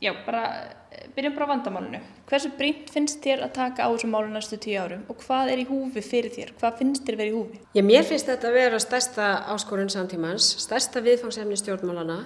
já, 0.00 0.12
bara, 0.26 0.44
eh, 0.90 1.08
byrjum 1.16 1.34
bara 1.36 1.46
á 1.46 1.52
vandamálinu. 1.52 2.00
Hversu 2.26 2.52
brínt 2.58 2.90
finnst 2.90 3.20
þér 3.22 3.44
að 3.46 3.52
taka 3.52 3.84
á 3.84 3.88
þessu 3.92 4.08
málu 4.10 4.30
næstu 4.32 4.56
tíu 4.56 4.80
árum 4.80 5.04
og 5.08 5.18
hvað 5.24 5.52
er 5.52 5.58
í 5.58 5.66
húfi 5.68 6.02
fyrir 6.02 6.30
þér? 6.30 6.54
Hvað 6.60 6.78
finnst 6.78 7.04
þér 7.04 7.20
verið 7.20 7.32
í 7.32 7.38
húfi? 7.38 7.60
Já, 7.74 7.82
mér 7.82 8.04
finnst 8.04 8.26
þetta 8.26 8.48
að 8.48 8.58
vera 8.60 8.78
stærsta 8.78 9.26
áskorun 9.54 9.92
samtímans, 9.92 10.56
stærsta 10.64 11.02
viðfangsefni 11.04 11.56
stjórnmálana 11.56 12.24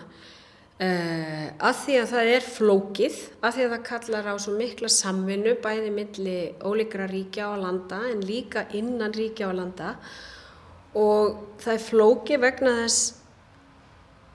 Uh, 0.75 1.53
að 1.63 1.77
því 1.85 1.97
að 2.01 2.09
það 2.11 2.29
er 2.33 2.47
flókið, 2.51 3.19
að 3.47 3.53
því 3.55 3.63
að 3.63 3.73
það 3.75 3.83
kallar 3.87 4.27
á 4.27 4.35
svo 4.43 4.55
mikla 4.59 4.89
samvinnu 4.91 5.53
bæði 5.63 5.91
milli 5.95 6.39
ólíkra 6.67 7.07
ríkja 7.07 7.47
á 7.47 7.63
landa 7.63 8.01
en 8.11 8.25
líka 8.27 8.65
innan 8.75 9.15
ríkja 9.15 9.47
á 9.47 9.53
landa 9.55 9.93
og 10.99 11.61
það 11.63 11.77
er 11.77 11.85
flókið 11.85 12.43
vegna 12.43 12.73
þess 12.81 13.05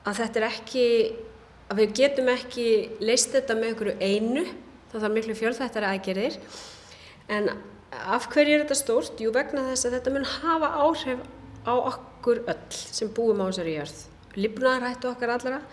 að 0.07 0.21
þetta 0.21 0.39
er 0.39 0.47
ekki, 0.47 0.85
að 1.69 1.81
við 1.83 1.95
getum 2.01 2.31
ekki 2.33 2.67
leist 3.03 3.33
þetta 3.35 3.57
með 3.57 3.73
einhverju 3.73 3.95
einu, 4.01 4.45
það 4.91 5.03
þarf 5.03 5.15
miklu 5.17 5.37
fjölþættari 5.37 5.89
aðgerir 5.89 6.39
en 7.29 7.51
af 7.89 8.27
hverju 8.33 8.55
er 8.55 8.63
þetta 8.65 8.79
stórt? 8.79 9.21
Jú 9.21 9.33
vegna 9.35 9.67
þess 9.69 9.87
að 9.87 9.99
þetta 9.99 10.15
mun 10.15 10.27
hafa 10.39 10.73
áhrif 10.85 11.23
á 11.65 11.73
okkur 11.77 12.43
öll 12.49 12.75
sem 12.79 13.13
búum 13.13 13.41
á 13.41 13.49
þessari 13.49 13.77
jörð, 13.77 14.03
lifnaðarættu 14.39 15.11
okkar 15.11 15.37
allara 15.37 15.63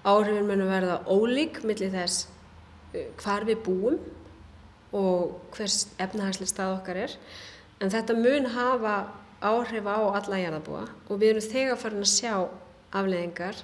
Áhrifin 0.00 0.46
munum 0.48 0.70
verða 0.70 1.02
ólík 1.12 1.58
millir 1.68 1.90
þess 1.92 2.24
uh, 2.94 3.10
hvar 3.20 3.44
við 3.44 3.58
búum 3.66 3.98
og 4.96 5.34
hvers 5.52 5.90
efnahagslega 6.00 6.48
stað 6.48 6.76
okkar 6.78 7.02
er. 7.02 7.16
En 7.84 7.92
þetta 7.92 8.16
mun 8.16 8.48
hafa 8.54 8.94
áhrif 9.44 9.84
á 9.84 10.00
alla 10.00 10.40
jarðabúa 10.40 10.86
og 11.08 11.20
við 11.20 11.34
erum 11.34 11.44
þegar 11.52 11.80
farin 11.80 12.04
að 12.04 12.12
sjá 12.14 12.32
afleðingar 12.96 13.60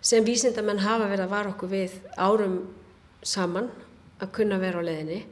sem 0.00 0.24
vísindamenn 0.24 0.82
hafa 0.84 1.10
verið 1.10 1.26
að 1.26 1.34
vara 1.34 1.52
okkur 1.52 1.72
við 1.72 1.94
árum 2.16 2.58
saman 3.22 3.70
að 4.22 4.32
kunna 4.38 4.58
vera 4.62 4.82
á 4.82 4.86
leðinni 4.86 5.22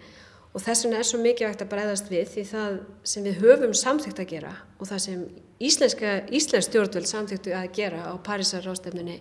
og 0.56 0.62
þess 0.64 0.86
vegna 0.86 1.00
er 1.00 1.08
svo 1.08 1.20
mikið 1.20 1.50
vægt 1.50 1.66
að 1.66 1.73
breyðast 1.74 2.08
við 2.10 2.30
því 2.32 2.46
það 2.52 2.78
sem 3.12 3.26
við 3.26 3.42
höfum 3.42 3.74
samþygt 3.76 4.23
að 4.23 4.32
gera 4.32 4.54
og 4.78 4.88
það 4.88 5.04
sem 5.04 5.26
íslensk 5.66 6.06
stjórnvöld 6.68 7.10
samþygtu 7.10 7.54
að 7.56 7.68
gera 7.76 8.08
á 8.08 8.14
Parísar 8.24 8.64
rástefninni 8.64 9.20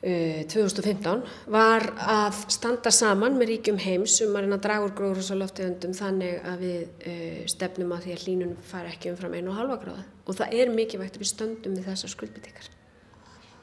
2015 0.00 1.10
eh, 1.20 1.32
var 1.52 1.84
að 2.00 2.38
standa 2.48 2.92
saman 2.94 3.36
með 3.36 3.50
ríkjum 3.52 3.80
heims 3.82 4.16
um 4.24 4.32
að 4.32 4.46
reyna 4.46 4.56
að 4.56 4.64
draga 4.64 4.86
úr 4.86 4.94
gróðrús 4.96 5.28
og 5.34 5.42
loftegundum 5.42 5.92
þannig 5.98 6.38
að 6.48 6.64
við 6.64 7.10
uh, 7.12 7.40
stefnum 7.52 7.92
að 7.92 8.06
því 8.06 8.14
að 8.14 8.24
hlínun 8.24 8.54
fari 8.64 8.94
ekki 8.94 9.12
umfram 9.12 9.36
einu 9.36 9.52
og 9.52 9.60
halva 9.60 9.76
gráða 9.82 10.06
og 10.24 10.38
það 10.40 10.56
er 10.56 10.72
mikilvægt 10.72 11.18
að 11.18 11.26
við 11.26 11.32
stöndum 11.34 11.76
við 11.76 11.90
þessar 11.90 12.14
skuldbyttikar. 12.16 12.70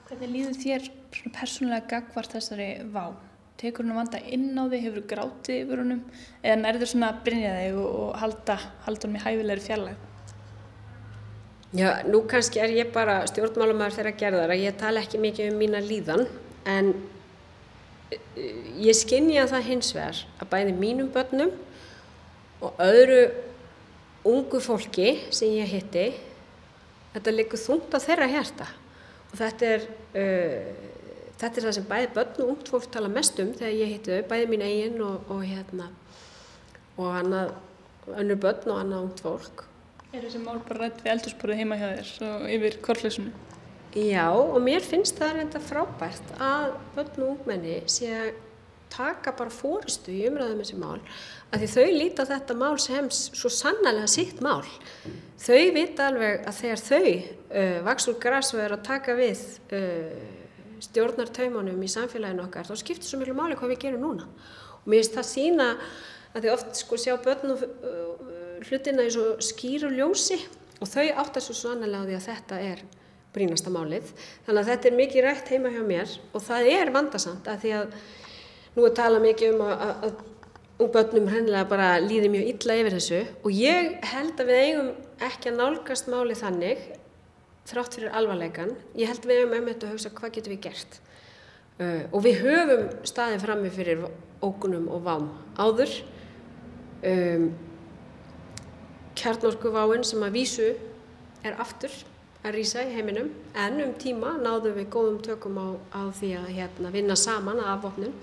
Hvernig 0.07 0.29
líður 0.31 0.53
þér 0.55 0.85
persónulega 1.35 1.87
gagvart 1.91 2.31
þessari 2.37 2.67
vá? 2.93 3.09
Tekur 3.59 3.83
hún 3.83 3.91
að 3.91 3.97
vanda 3.99 4.21
inn 4.31 4.53
á 4.55 4.63
því, 4.63 4.77
hefur 4.85 5.01
þú 5.01 5.09
grátið 5.09 5.57
yfir 5.65 5.81
húnum 5.81 6.03
eða 6.45 6.71
þér 6.77 6.91
svona 6.93 7.09
að 7.11 7.17
brinja 7.25 7.55
þig 7.57 7.79
og 7.81 8.13
halda, 8.21 8.55
halda 8.85 9.09
hún 9.09 9.17
í 9.17 9.23
hæfilegri 9.25 9.65
fjallag? 9.65 10.05
Já, 11.75 11.89
nú 12.07 12.23
kannski 12.31 12.63
er 12.63 12.77
ég 12.77 12.93
bara 12.95 13.17
stjórnmálumæður 13.27 13.97
þeirra 13.97 14.15
gerðar 14.21 14.55
að 14.55 14.63
ég 14.63 14.79
tala 14.79 15.03
ekki 15.03 15.19
mikið 15.19 15.51
um 15.51 15.59
mína 15.59 15.83
líðan 15.83 16.23
en 16.71 16.93
eh, 18.15 18.63
ég 18.87 18.95
skinnja 18.95 19.49
það 19.51 19.69
hins 19.73 19.91
vegar 19.97 20.23
að 20.39 20.51
bæði 20.55 20.79
mínum 20.79 21.11
börnum 21.11 21.51
og 22.63 22.79
öðru 22.79 23.21
ungu 24.23 24.63
fólki 24.63 25.17
sem 25.35 25.51
ég 25.59 25.67
hitti 25.75 26.09
þetta 27.11 27.35
likur 27.35 27.59
þungt 27.59 27.91
á 27.91 27.99
þeirra 27.99 28.31
hérta 28.31 28.71
og 28.71 28.86
þetta 29.37 29.71
er, 29.75 29.87
uh, 30.17 30.67
þetta 31.37 31.53
er 31.53 31.67
það 31.67 31.77
sem 31.77 31.87
bæði 31.91 32.11
börn 32.17 32.43
og 32.43 32.51
ungt 32.55 32.73
fólk 32.73 32.91
tala 32.93 33.13
mest 33.13 33.39
um 33.43 33.53
þegar 33.55 33.77
ég 33.77 33.95
hitti 33.95 34.17
þau, 34.17 34.27
bæði 34.33 34.51
mín 34.51 34.65
eigin 34.67 35.01
og, 35.05 35.31
og 35.33 35.45
hérna 35.45 35.89
og 36.97 37.09
annað, 37.13 37.55
önnur 38.17 38.39
börn 38.47 38.71
og 38.73 38.79
annað 38.81 39.07
ungt 39.07 39.25
fólk 39.25 39.67
Er 40.15 40.23
þessi 40.23 40.39
mál 40.39 40.61
bara 40.63 40.85
rætt 40.85 41.01
við 41.03 41.11
eldursporið 41.11 41.59
heima 41.59 41.77
hjá 41.77 41.87
þér 41.91 42.11
og 42.29 42.43
yfir 42.55 42.75
korflössunni? 42.85 43.31
Já 43.97 44.27
og 44.31 44.59
mér 44.63 44.85
finnst 44.85 45.17
það 45.19 45.33
reynda 45.35 45.59
frábært 45.63 46.31
að 46.39 46.77
börn 46.95 47.23
og 47.25 47.31
ungmenni 47.33 47.81
sé 47.91 48.11
að 48.15 48.29
taka 48.93 49.33
bara 49.35 49.51
fóristu 49.51 50.13
í 50.15 50.23
umræðum 50.29 50.61
þessi 50.63 50.79
mál 50.79 51.01
að 51.51 51.63
því 51.63 51.69
þau 51.73 51.85
líta 51.95 52.25
þetta 52.27 52.57
mál 52.59 52.75
sem 52.81 53.07
svo 53.13 53.51
sannlega 53.53 54.07
sitt 54.11 54.41
mál. 54.43 54.65
Þau 55.37 55.63
vita 55.75 56.09
alveg 56.09 56.43
að 56.49 56.59
þegar 56.61 56.83
þau 56.83 57.07
uh, 57.13 57.77
vaks 57.87 58.09
úr 58.11 58.19
græs 58.21 58.51
og 58.55 58.63
er 58.63 58.75
að 58.75 58.85
taka 58.87 59.15
við 59.17 59.43
uh, 59.77 60.11
stjórnartaumunum 60.83 61.81
í 61.83 61.89
samfélaginu 61.91 62.45
okkar 62.45 62.67
þá 62.67 62.75
skiptir 62.77 63.09
svo 63.09 63.21
miklu 63.21 63.35
máli 63.37 63.57
hvað 63.57 63.73
við 63.73 63.83
gerum 63.85 64.03
núna 64.05 64.27
og 64.27 64.85
mér 64.85 65.01
finnst 65.01 65.15
það 65.17 65.27
sína 65.31 65.67
að 66.33 66.43
því 66.43 66.51
oft 66.53 66.77
sko 66.81 66.99
sjá 67.01 67.15
börn 67.23 67.53
og 67.55 67.63
uh, 67.63 68.27
hlutina 68.67 69.05
í 69.07 69.13
svo 69.13 69.37
skýru 69.43 69.89
ljósi 69.93 70.37
og 70.81 70.89
þau 70.89 71.07
áttar 71.23 71.45
svo 71.45 71.55
sannlega 71.57 72.03
á 72.03 72.07
því 72.07 72.17
að 72.17 72.27
þetta 72.27 72.61
er 72.71 72.85
brínasta 73.37 73.73
málið. 73.73 74.09
Þannig 74.45 74.61
að 74.61 74.71
þetta 74.71 74.89
er 74.89 74.97
mikið 74.97 75.25
rætt 75.25 75.51
heima 75.53 75.73
hjá 75.73 75.83
mér 75.85 76.15
og 76.33 76.43
það 76.45 76.69
er 76.73 76.91
vandasamt 76.93 77.49
að 77.49 77.63
því 77.63 77.73
að 77.77 77.93
nú 78.77 78.85
er 78.87 78.95
talað 78.97 79.25
mikið 79.25 79.53
um 79.53 79.63
að, 79.65 79.83
að, 80.07 80.21
að 80.77 80.91
börnum 80.93 81.27
hennilega 81.31 81.65
bara 81.69 81.89
líði 82.03 82.29
mjög 82.29 82.49
illa 82.51 82.77
yfir 82.81 82.95
þessu 82.97 83.19
og 83.41 83.51
ég 83.55 83.93
held 84.11 84.41
að 84.41 84.49
við 84.51 84.63
eigum 84.63 84.89
ekki 85.27 85.51
að 85.51 85.59
nálgast 85.61 86.09
málið 86.11 86.41
þannig 86.43 86.83
þrátt 87.67 87.97
fyrir 87.97 88.15
alvarleikan. 88.15 88.75
Ég 88.95 89.09
held 89.09 89.25
að 89.25 89.31
við 89.31 89.41
eigum 89.41 89.55
um 89.57 89.69
þetta 89.71 89.87
að 89.87 89.95
hugsa 89.95 90.11
hvað 90.17 90.35
getum 90.37 90.53
við 90.53 90.61
gert. 90.67 90.99
Uh, 91.77 92.03
og 92.11 92.23
við 92.25 92.43
höfum 92.45 92.83
staðið 93.05 93.43
frammi 93.43 93.71
fyrir 93.73 94.05
ókunum 94.45 94.85
og 94.93 95.01
vám 95.05 95.31
áður. 95.57 95.95
Um, 97.05 97.49
kjarnorkuváin 99.17 100.05
sem 100.05 100.21
að 100.25 100.37
vísu 100.37 100.69
er 101.45 101.57
aftur 101.61 101.93
að 102.45 102.57
rýsa 102.57 102.83
í 102.85 102.93
heiminum 102.93 103.31
en 103.57 103.81
um 103.83 103.93
tíma 103.99 104.35
náðum 104.37 104.77
við 104.77 104.89
góðum 104.93 105.17
tökum 105.25 105.57
á, 105.57 105.67
á 105.93 106.01
því 106.13 106.31
að 106.39 106.51
hérna, 106.53 106.93
vinna 106.93 107.17
saman 107.17 107.61
að 107.61 107.71
afvopnun. 107.73 108.13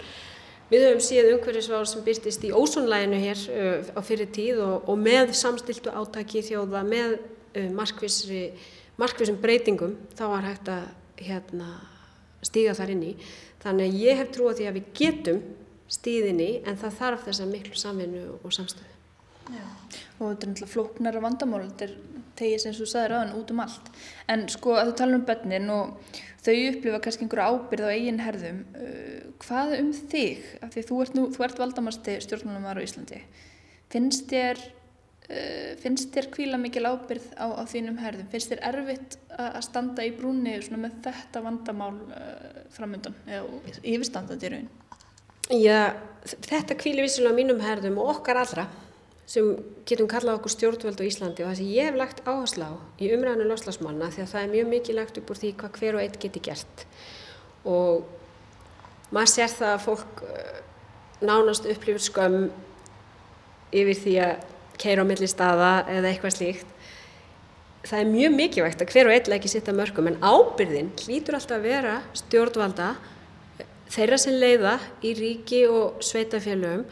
Við 0.70 0.86
höfum 0.86 1.02
síðan 1.04 1.34
umhverfisváður 1.34 1.90
sem 1.90 2.04
byrtist 2.06 2.44
í 2.46 2.52
ósónlæginu 2.56 3.18
hér 3.20 3.42
uh, 3.52 3.90
á 3.94 4.00
fyrir 4.04 4.30
tíð 4.32 4.62
og, 4.64 4.88
og 4.88 5.00
með 5.00 5.34
samstiltu 5.36 5.92
átaki 5.92 6.44
þjóða 6.44 6.84
með 6.88 7.18
uh, 7.18 7.68
markvísum 7.74 9.40
breytingum 9.42 9.98
þá 10.16 10.24
var 10.32 10.48
hægt 10.48 10.70
að 10.72 10.88
hérna, 11.24 11.68
stíga 12.44 12.74
þar 12.76 12.94
inn 12.96 13.04
í. 13.10 13.12
Þannig 13.64 13.92
að 13.92 14.00
ég 14.06 14.18
hef 14.20 14.32
trúið 14.34 14.58
því 14.60 14.70
að 14.70 14.80
við 14.80 14.90
getum 14.98 15.44
stíðinni 15.94 16.50
en 16.64 16.80
það 16.80 16.98
þarf 16.98 17.28
þessa 17.28 17.46
miklu 17.48 17.78
samvinnu 17.78 18.26
og 18.40 18.52
samstöðu. 18.56 18.90
Já. 19.44 19.64
og 20.18 20.30
þetta 20.30 20.46
er 20.46 20.50
náttúrulega 20.50 20.72
flóknara 20.72 21.20
vandamál 21.20 21.58
þetta 21.66 21.84
er 21.84 21.90
tegið 22.38 22.62
sem 22.62 22.76
þú 22.76 22.86
sagði 22.90 23.10
ráðan 23.12 23.34
út 23.38 23.50
um 23.54 23.64
allt. 23.64 23.90
En 24.30 24.46
sko 24.52 24.76
að 24.78 24.90
þú 24.90 24.94
tala 25.00 25.18
um 25.18 25.26
börnin 25.28 25.72
og 25.74 26.14
þau 26.44 26.54
upplifa 26.68 27.00
kannski 27.04 27.26
einhverju 27.26 27.48
ábyrð 27.50 27.88
á 27.88 27.94
eigin 27.94 28.22
herðum 28.22 28.62
uh, 28.76 29.18
hvað 29.44 29.76
um 29.80 29.90
þig, 30.12 30.46
af 30.60 30.72
því 30.74 30.86
þú 30.90 31.02
ert, 31.04 31.18
ert 31.48 31.60
valdamasti 31.62 32.16
stjórnmálumar 32.24 32.80
á 32.80 32.84
Íslandi. 32.84 33.20
Finnst 33.92 34.28
þér 34.30 34.60
uh, 34.60 35.72
finnst 35.82 36.12
þér 36.14 36.30
kvíla 36.34 36.60
mikil 36.60 36.84
ábyrð 36.88 37.30
á, 37.40 37.46
á 37.58 37.62
þínum 37.70 37.98
herðum, 38.02 38.30
finnst 38.32 38.52
þér 38.52 38.64
erfitt 38.70 39.18
að 39.34 39.60
standa 39.66 40.06
í 40.06 40.12
brúni 40.14 40.56
með 40.76 41.00
þetta 41.08 41.44
vandamál 41.44 41.94
uh, 42.06 42.64
framöndan 42.74 43.16
eða 43.26 43.76
yfirstandandi 43.82 44.52
raun? 44.52 44.72
Já, 45.52 45.92
þetta 46.24 46.76
kvíli 46.80 47.04
vissilega 47.04 47.36
mínum 47.36 47.60
herðum 47.60 47.98
og 48.00 48.14
okkar 48.14 48.38
allra 48.40 48.64
sem 49.26 49.54
getum 49.88 50.08
kallað 50.10 50.38
okkur 50.38 50.52
stjórnvöld 50.52 51.00
á 51.00 51.04
Íslandi 51.08 51.44
og 51.44 51.50
það 51.50 51.60
sem 51.60 51.70
ég 51.72 51.88
hef 51.88 51.96
lagt 51.96 52.20
áherslu 52.28 52.66
á 52.68 52.72
í 53.00 53.08
umræðinu 53.14 53.46
loslasmanna 53.48 54.10
því 54.12 54.24
að 54.24 54.32
það 54.34 54.42
er 54.42 54.52
mjög 54.52 54.68
mikið 54.72 54.98
lagt 54.98 55.20
upp 55.20 55.32
úr 55.32 55.40
því 55.40 55.52
hvað 55.60 55.78
hver 55.78 55.96
og 55.96 56.02
einn 56.04 56.18
geti 56.24 56.42
gert. 56.44 56.84
Og 57.64 58.04
maður 59.14 59.32
sér 59.32 59.54
það 59.54 59.72
að 59.72 59.86
fólk 59.86 60.22
eh, 60.28 60.58
nánast 61.24 61.70
upplifur 61.72 62.04
skömm 62.04 62.44
yfir 63.74 63.98
því 64.02 64.14
að 64.26 64.44
keira 64.80 65.06
á 65.06 65.08
milli 65.08 65.30
staða 65.30 65.72
eða 65.88 66.10
eitthvað 66.10 66.36
slíkt. 66.36 66.68
Það 67.84 68.00
er 68.00 68.12
mjög 68.12 68.36
mikilvægt 68.38 68.84
að 68.84 68.92
hver 68.92 69.08
og 69.08 69.14
einn 69.16 69.34
ekki 69.38 69.50
sitta 69.52 69.72
mörgum 69.76 70.08
en 70.08 70.20
ábyrðin 70.20 70.92
hlýtur 71.00 71.36
alltaf 71.36 71.58
að 71.58 71.66
vera 71.68 71.96
stjórnvalda 72.16 72.92
þeirra 73.92 74.20
sem 74.20 74.36
leiða 74.36 74.78
í 75.04 75.12
ríki 75.16 75.64
og 75.68 76.00
sveitafélögum 76.04 76.86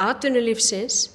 atvinnulífsins 0.00 1.10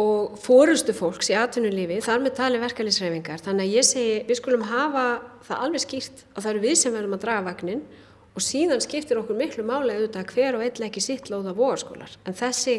og 0.00 0.38
fórustu 0.40 0.94
fólks 0.96 1.28
í 1.28 1.36
atvinnulífi 1.36 1.98
þar 2.04 2.22
með 2.24 2.36
tali 2.38 2.60
verkefliðsreifingar 2.62 3.42
þannig 3.44 3.66
að 3.66 3.74
ég 3.76 3.84
segi 3.84 4.14
við 4.28 4.38
skulum 4.38 4.64
hafa 4.70 5.04
það 5.44 5.66
alveg 5.66 5.84
skýrt 5.84 6.22
og 6.32 6.38
það 6.38 6.50
eru 6.54 6.62
við 6.62 6.78
sem 6.80 6.94
verðum 6.94 7.16
að 7.18 7.24
draga 7.26 7.44
vagnin 7.50 7.82
og 8.32 8.40
síðan 8.40 8.80
skiptir 8.80 9.20
okkur 9.20 9.36
miklu 9.36 9.64
máli 9.68 9.92
auðvitað 9.92 10.30
hver 10.32 10.56
og 10.56 10.64
eitthvað 10.64 10.88
ekki 10.88 11.04
sitt 11.04 11.28
lóða 11.28 11.52
voðaskólar 11.56 12.14
en 12.24 12.36
þessi, 12.36 12.78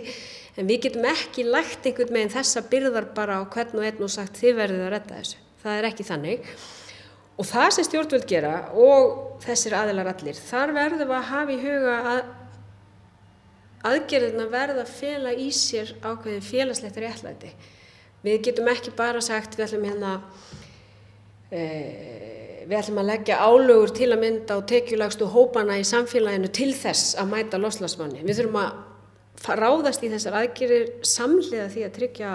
en 0.58 0.70
við 0.70 0.88
getum 0.88 1.06
ekki 1.12 1.46
lægt 1.46 1.86
einhvern 1.86 2.16
meginn 2.16 2.34
þessa 2.34 2.64
byrðar 2.72 3.12
bara 3.14 3.38
á 3.38 3.42
hvern 3.46 3.78
og 3.78 3.86
einn 3.86 4.02
og 4.02 4.14
sagt 4.14 4.40
þið 4.42 4.58
verðið 4.62 4.86
að 4.88 4.94
redda 4.96 5.20
þessu, 5.20 5.44
það 5.62 5.78
er 5.78 5.90
ekki 5.92 6.08
þannig. 6.08 6.50
Og 7.34 7.48
það 7.50 7.68
sem 7.74 7.86
stjórnvöld 7.88 8.26
gera 8.30 8.56
og 8.78 9.14
þessir 9.46 9.78
aðilar 9.78 10.10
allir, 10.12 10.38
þar 10.38 10.74
verðum 10.74 11.14
að 11.14 11.30
hafa 11.30 11.54
í 11.54 11.62
huga 11.62 11.96
að 12.14 12.20
aðgerðina 13.84 14.48
verða 14.52 14.84
að 14.86 14.94
fela 14.96 15.34
í 15.36 15.50
sér 15.56 15.94
ákveðið 16.04 16.46
félagslegt 16.48 17.00
réttlæti. 17.04 17.52
Við 18.24 18.40
getum 18.48 18.70
ekki 18.72 18.94
bara 18.96 19.22
sagt 19.24 19.58
við 19.58 19.66
ætlum 19.68 19.88
hérna 19.90 20.14
e, 21.52 21.64
við 22.64 22.78
ætlum 22.80 23.02
að 23.02 23.10
leggja 23.12 23.42
álögur 23.44 23.92
til 23.96 24.10
að 24.14 24.24
mynda 24.24 24.58
og 24.62 24.68
tekjulagstu 24.72 25.28
hópana 25.34 25.78
í 25.82 25.86
samfélaginu 25.88 26.52
til 26.56 26.72
þess 26.78 27.18
að 27.20 27.32
mæta 27.36 27.60
loslasmanni. 27.60 28.24
Við 28.24 28.40
þurfum 28.40 28.60
að 28.64 29.58
ráðast 29.60 30.06
í 30.06 30.12
þessar 30.14 30.40
aðgerir 30.40 30.92
samhliða 31.04 31.68
því 31.74 31.88
að 31.88 31.96
tryggja 31.98 32.34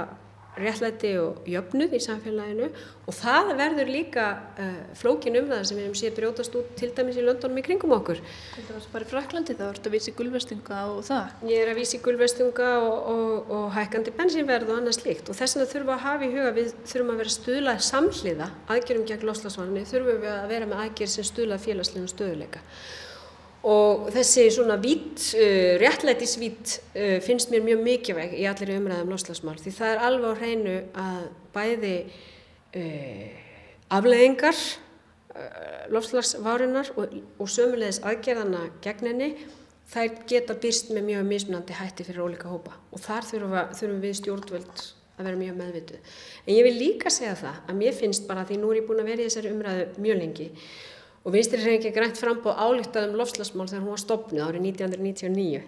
réttlæti 0.63 1.13
og 1.21 1.47
jöfnuð 1.49 1.95
í 1.97 2.01
samfélaginu 2.03 2.69
og 3.09 3.17
það 3.17 3.53
verður 3.59 3.93
líka 3.93 4.27
uh, 4.59 4.75
flókin 4.99 5.39
umræðar 5.41 5.69
sem 5.69 5.79
við 5.79 5.87
hefum 5.87 5.99
séð 6.01 6.17
brjótast 6.19 6.59
út 6.61 6.75
til 6.79 6.91
dæmis 6.97 7.19
í 7.21 7.25
löndunum 7.25 7.61
í 7.61 7.65
kringum 7.65 7.95
okkur. 7.97 8.21
Þetta 8.57 8.77
var 8.77 8.89
bara 8.93 9.09
í 9.09 9.11
Fraklandi 9.13 9.57
þá, 9.59 9.65
ertu 9.71 9.91
að 9.91 9.97
vísi 9.97 10.15
gulvestunga 10.19 10.83
og 10.93 11.01
það? 11.09 11.35
Ég 11.49 11.65
er 11.65 11.73
að 11.73 11.81
vísi 11.81 12.03
gulvestunga 12.05 12.71
og, 12.85 13.11
og, 13.15 13.51
og 13.59 13.67
hækkandi 13.79 14.15
bensínverð 14.19 14.73
og 14.73 14.81
annað 14.83 14.99
slikt 15.01 15.33
og 15.33 15.39
þess 15.39 15.59
vegna 15.59 15.73
þurfum 15.73 15.95
að 15.97 16.07
hafa 16.07 16.29
í 16.29 16.33
huga 16.37 16.55
við 16.61 16.73
þurfum 16.85 17.13
að 17.15 17.21
vera 17.25 17.37
stuðlað 17.39 17.85
samhliða 17.89 18.53
aðgjörum 18.77 19.09
gegn 19.09 19.29
loslasvanni, 19.29 19.85
þurfum 19.89 20.25
við 20.25 20.33
að 20.37 20.49
vera 20.53 20.71
með 20.71 20.87
aðgjör 20.87 21.15
sem 21.15 21.29
stuðlað 21.33 21.65
félagslegum 21.69 22.11
stöðuleika 22.13 22.65
og 23.67 24.09
þessi 24.15 24.47
svona 24.55 24.77
vít, 24.81 25.23
uh, 25.35 25.75
réttlætisvít 25.83 26.79
uh, 26.95 27.19
finnst 27.25 27.51
mér 27.53 27.65
mjög 27.67 27.85
mikilvæg 27.85 28.35
í 28.39 28.47
allir 28.51 28.77
umræðum 28.79 29.13
loslasmál 29.15 29.59
því 29.59 29.75
það 29.79 29.95
er 29.95 30.05
alveg 30.09 30.31
á 30.31 30.41
hreinu 30.43 30.77
að 31.05 31.23
bæði 31.57 31.95
uh, 32.79 33.25
afleðingar 33.99 34.59
uh, 34.59 35.87
lofslagsvárunar 35.95 36.93
og, 36.97 37.17
og 37.39 37.51
sömulegis 37.51 38.03
aðgerðana 38.07 38.69
gegn 38.85 39.11
henni 39.13 39.33
þær 39.89 40.21
geta 40.29 40.57
byrst 40.61 40.93
með 40.93 41.09
mjög 41.13 41.27
mismunandi 41.33 41.77
hætti 41.79 42.07
fyrir 42.07 42.27
ólíka 42.27 42.53
hópa 42.53 42.77
og 42.93 43.03
þar 43.03 43.27
þurfum 43.33 44.01
við 44.03 44.19
stjórnvöld 44.21 44.85
að 45.19 45.27
vera 45.27 45.39
mjög 45.41 45.57
meðvituð. 45.59 46.13
En 46.47 46.55
ég 46.55 46.67
vil 46.67 46.77
líka 46.79 47.11
segja 47.11 47.35
það 47.39 47.57
að 47.67 47.81
mér 47.81 47.97
finnst 47.97 48.29
bara 48.29 48.45
því 48.47 48.61
nú 48.61 48.71
er 48.71 48.81
ég 48.81 48.87
búin 48.87 49.03
að 49.03 49.11
vera 49.11 49.25
í 49.25 49.27
þessari 49.27 49.53
umræðu 49.55 50.05
mjög 50.05 50.21
lengi 50.21 50.49
og 51.29 51.35
vinstri 51.35 51.61
hreyfingi 51.61 51.93
grænt 51.93 52.17
frambóð 52.17 52.57
álíktað 52.57 53.11
um 53.11 53.19
lofslagsmál 53.21 53.69
þegar 53.69 53.83
hún 53.85 53.93
var 53.93 54.01
stopnud 54.01 54.41
árið 54.41 54.63
1999. 54.65 55.59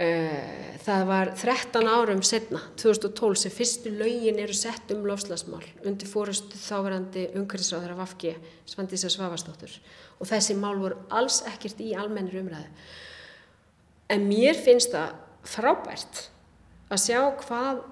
Eh, 0.00 0.76
það 0.80 1.02
var 1.10 1.30
13 1.36 1.90
árum 1.92 2.22
setna, 2.24 2.62
2012, 2.80 3.36
sem 3.42 3.52
fyrstu 3.52 3.92
laugin 3.92 4.40
eru 4.40 4.56
sett 4.56 4.94
um 4.94 5.04
lofslagsmál 5.04 5.66
undir 5.84 6.08
fórustu 6.08 6.56
þáverandi 6.56 7.26
umhverfisráður 7.36 7.92
af 7.98 8.06
Afgi, 8.06 8.32
Svandísa 8.64 9.12
Svavastóttur 9.12 9.74
og 10.16 10.30
þessi 10.30 10.56
mál 10.56 10.80
voru 10.80 10.96
alls 11.12 11.42
ekkert 11.52 11.84
í 11.84 11.92
almennir 11.92 12.40
umræðu. 12.40 12.72
En 14.08 14.24
mér 14.30 14.56
finnst 14.56 14.96
það 14.96 15.12
frábært 15.44 16.24
að 16.88 17.04
sjá 17.04 17.20
hvað 17.44 17.84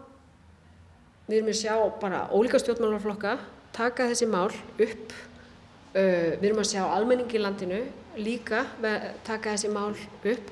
við 1.28 1.36
erum 1.42 1.52
að 1.52 1.60
sjá 1.60 1.74
bara 2.00 2.24
ólíka 2.32 2.64
stjórnmálarflokka 2.64 3.36
taka 3.76 4.08
þessi 4.08 4.32
mál 4.32 4.48
upp 4.48 5.12
Uh, 5.88 6.36
við 6.36 6.50
erum 6.50 6.60
að 6.60 6.70
sjá 6.74 6.82
almenningi 6.84 7.38
í 7.38 7.40
landinu 7.40 7.80
líka 8.18 8.64
taka 9.24 9.54
þessi 9.54 9.70
mál 9.72 9.94
upp 9.94 10.50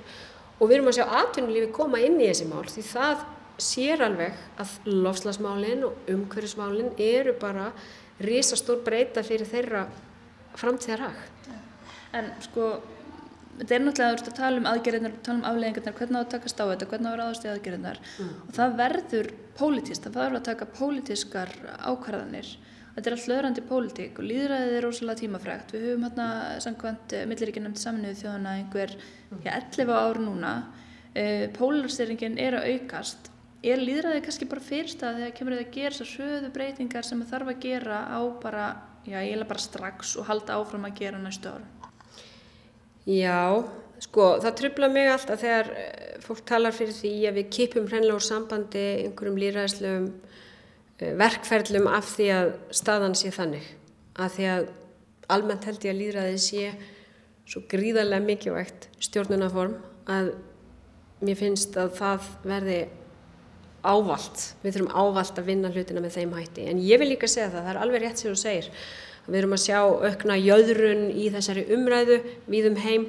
og 0.56 0.68
við 0.68 0.76
erum 0.78 0.88
að 0.88 0.98
sjá 1.00 1.06
atvinnulífi 1.20 1.72
koma 1.76 2.00
inn 2.00 2.16
í 2.20 2.28
þessi 2.30 2.46
mál 2.48 2.64
því 2.70 2.84
það 2.88 3.24
sér 3.62 4.04
alveg 4.06 4.36
að 4.60 4.74
lofslagsmálinn 4.88 5.84
og 5.86 6.10
umhverfismálinn 6.12 6.92
eru 7.00 7.34
bara 7.40 7.70
risastór 8.24 8.82
breyta 8.84 9.24
fyrir 9.24 9.48
þeirra 9.48 9.86
framtíðarhag. 10.56 11.16
En 12.16 12.30
sko, 12.44 12.68
þetta 13.58 13.76
er 13.76 13.84
náttúrulega 13.84 14.28
að 14.30 14.38
tala 14.38 14.60
um 14.60 14.68
aðgerðinar, 14.70 15.16
tala 15.24 15.40
um 15.40 15.48
afleggingarnar, 15.50 15.96
hvernig 15.98 16.16
á 16.16 16.22
að 16.22 16.30
takast 16.36 16.60
á 16.60 16.64
þetta, 16.64 16.88
hvernig 16.92 17.08
á 17.08 17.12
að 17.12 17.18
ráðast 17.20 17.46
í 17.46 17.50
aðgerðinar 17.52 18.00
mm. 18.04 18.30
og 18.46 18.54
það 18.56 18.78
verður 18.80 19.32
pólitist, 19.58 20.06
það 20.06 20.18
verður 20.20 20.40
að 20.40 20.48
taka 20.50 20.70
pólitískar 20.78 21.52
ákvarðanir 21.76 22.54
Þetta 22.96 23.10
er 23.10 23.14
allt 23.14 23.26
löðrandi 23.28 23.62
pólitík 23.68 24.18
og 24.22 24.24
líðræðið 24.24 24.74
er 24.78 24.84
rosalega 24.86 25.20
tímafrægt. 25.20 25.72
Við 25.74 25.82
höfum 25.84 26.04
hérna 26.06 26.26
samkvæmt 26.64 27.12
eh, 27.12 27.24
milliríkjarnæmt 27.28 27.80
saminuðu 27.82 28.16
þjóðana 28.22 28.54
einhver 28.56 28.94
já, 29.44 29.50
11 29.52 29.90
ár 29.92 30.20
núna. 30.24 30.52
Uh, 31.16 31.44
Pólariseringin 31.56 32.38
er 32.40 32.56
að 32.56 32.70
aukast. 32.72 33.28
Er 33.64 33.82
líðræðið 33.84 34.24
kannski 34.24 34.48
bara 34.48 34.64
fyrirstað 34.64 35.20
þegar 35.20 35.34
kemur 35.36 35.56
þetta 35.56 35.66
að 35.68 35.76
gera 35.76 35.92
þessar 35.96 36.10
söðu 36.10 36.50
breytingar 36.56 37.08
sem 37.08 37.20
það 37.20 37.30
þarf 37.34 37.52
að 37.52 37.60
gera 37.66 38.00
á 38.08 38.20
bara, 38.42 38.66
já 39.04 39.16
ég 39.18 39.32
er 39.36 39.48
bara 39.48 39.64
strax 39.64 40.12
og 40.20 40.28
halda 40.30 40.56
áfram 40.56 40.88
að 40.88 40.98
gera 41.00 41.20
næstu 41.20 41.52
árum? 41.52 41.94
Já, 43.08 43.64
sko 44.04 44.30
það 44.44 44.58
trubla 44.60 44.90
mig 44.92 45.08
alltaf 45.12 45.40
þegar 45.44 45.72
eh, 45.80 46.16
fólk 46.24 46.44
talar 46.48 46.76
fyrir 46.76 46.96
því 46.96 47.14
að 47.28 47.40
við 47.40 47.52
kipum 47.58 47.88
hreinlega 47.88 48.20
úr 48.20 48.28
sambandi 48.28 48.86
einhverjum 49.06 49.40
líðræðislegum 49.40 50.08
Eh, 50.08 50.35
verkferðlum 51.00 51.88
af 51.92 52.08
því 52.16 52.26
að 52.32 52.52
staðan 52.74 53.16
sé 53.18 53.32
þannig. 53.34 53.64
Að 54.16 54.36
því 54.36 54.46
að 54.52 54.68
almennt 55.36 55.66
held 55.68 55.84
ég 55.84 55.92
að 55.92 56.00
líðræði 56.00 56.38
sé 56.40 56.68
svo 57.46 57.62
gríðarlega 57.70 58.24
mikilvægt 58.24 58.86
stjórnunaform 59.04 59.76
að 60.10 60.32
mér 61.24 61.38
finnst 61.38 61.76
að 61.78 61.92
það 61.98 62.30
verði 62.46 62.78
ávalt, 63.86 64.46
við 64.62 64.76
þurfum 64.76 64.94
ávalt 64.98 65.38
að 65.38 65.50
vinna 65.50 65.70
hlutina 65.70 66.02
með 66.02 66.16
þeim 66.16 66.32
hætti. 66.34 66.64
En 66.70 66.80
ég 66.82 67.00
vil 67.00 67.10
líka 67.12 67.28
segja 67.30 67.52
það, 67.52 67.66
það 67.66 67.74
er 67.74 67.82
alveg 67.82 68.02
rétt 68.02 68.22
sem 68.22 68.32
þú 68.32 68.40
segir 68.40 68.70
við 69.26 69.40
erum 69.40 69.54
að 69.56 69.62
sjá 69.64 69.78
aukna 69.82 70.38
jöðrun 70.38 71.04
í 71.10 71.28
þessari 71.34 71.66
umræðu 71.74 72.18
við 72.46 72.68
um 72.70 72.76
heim. 72.82 73.06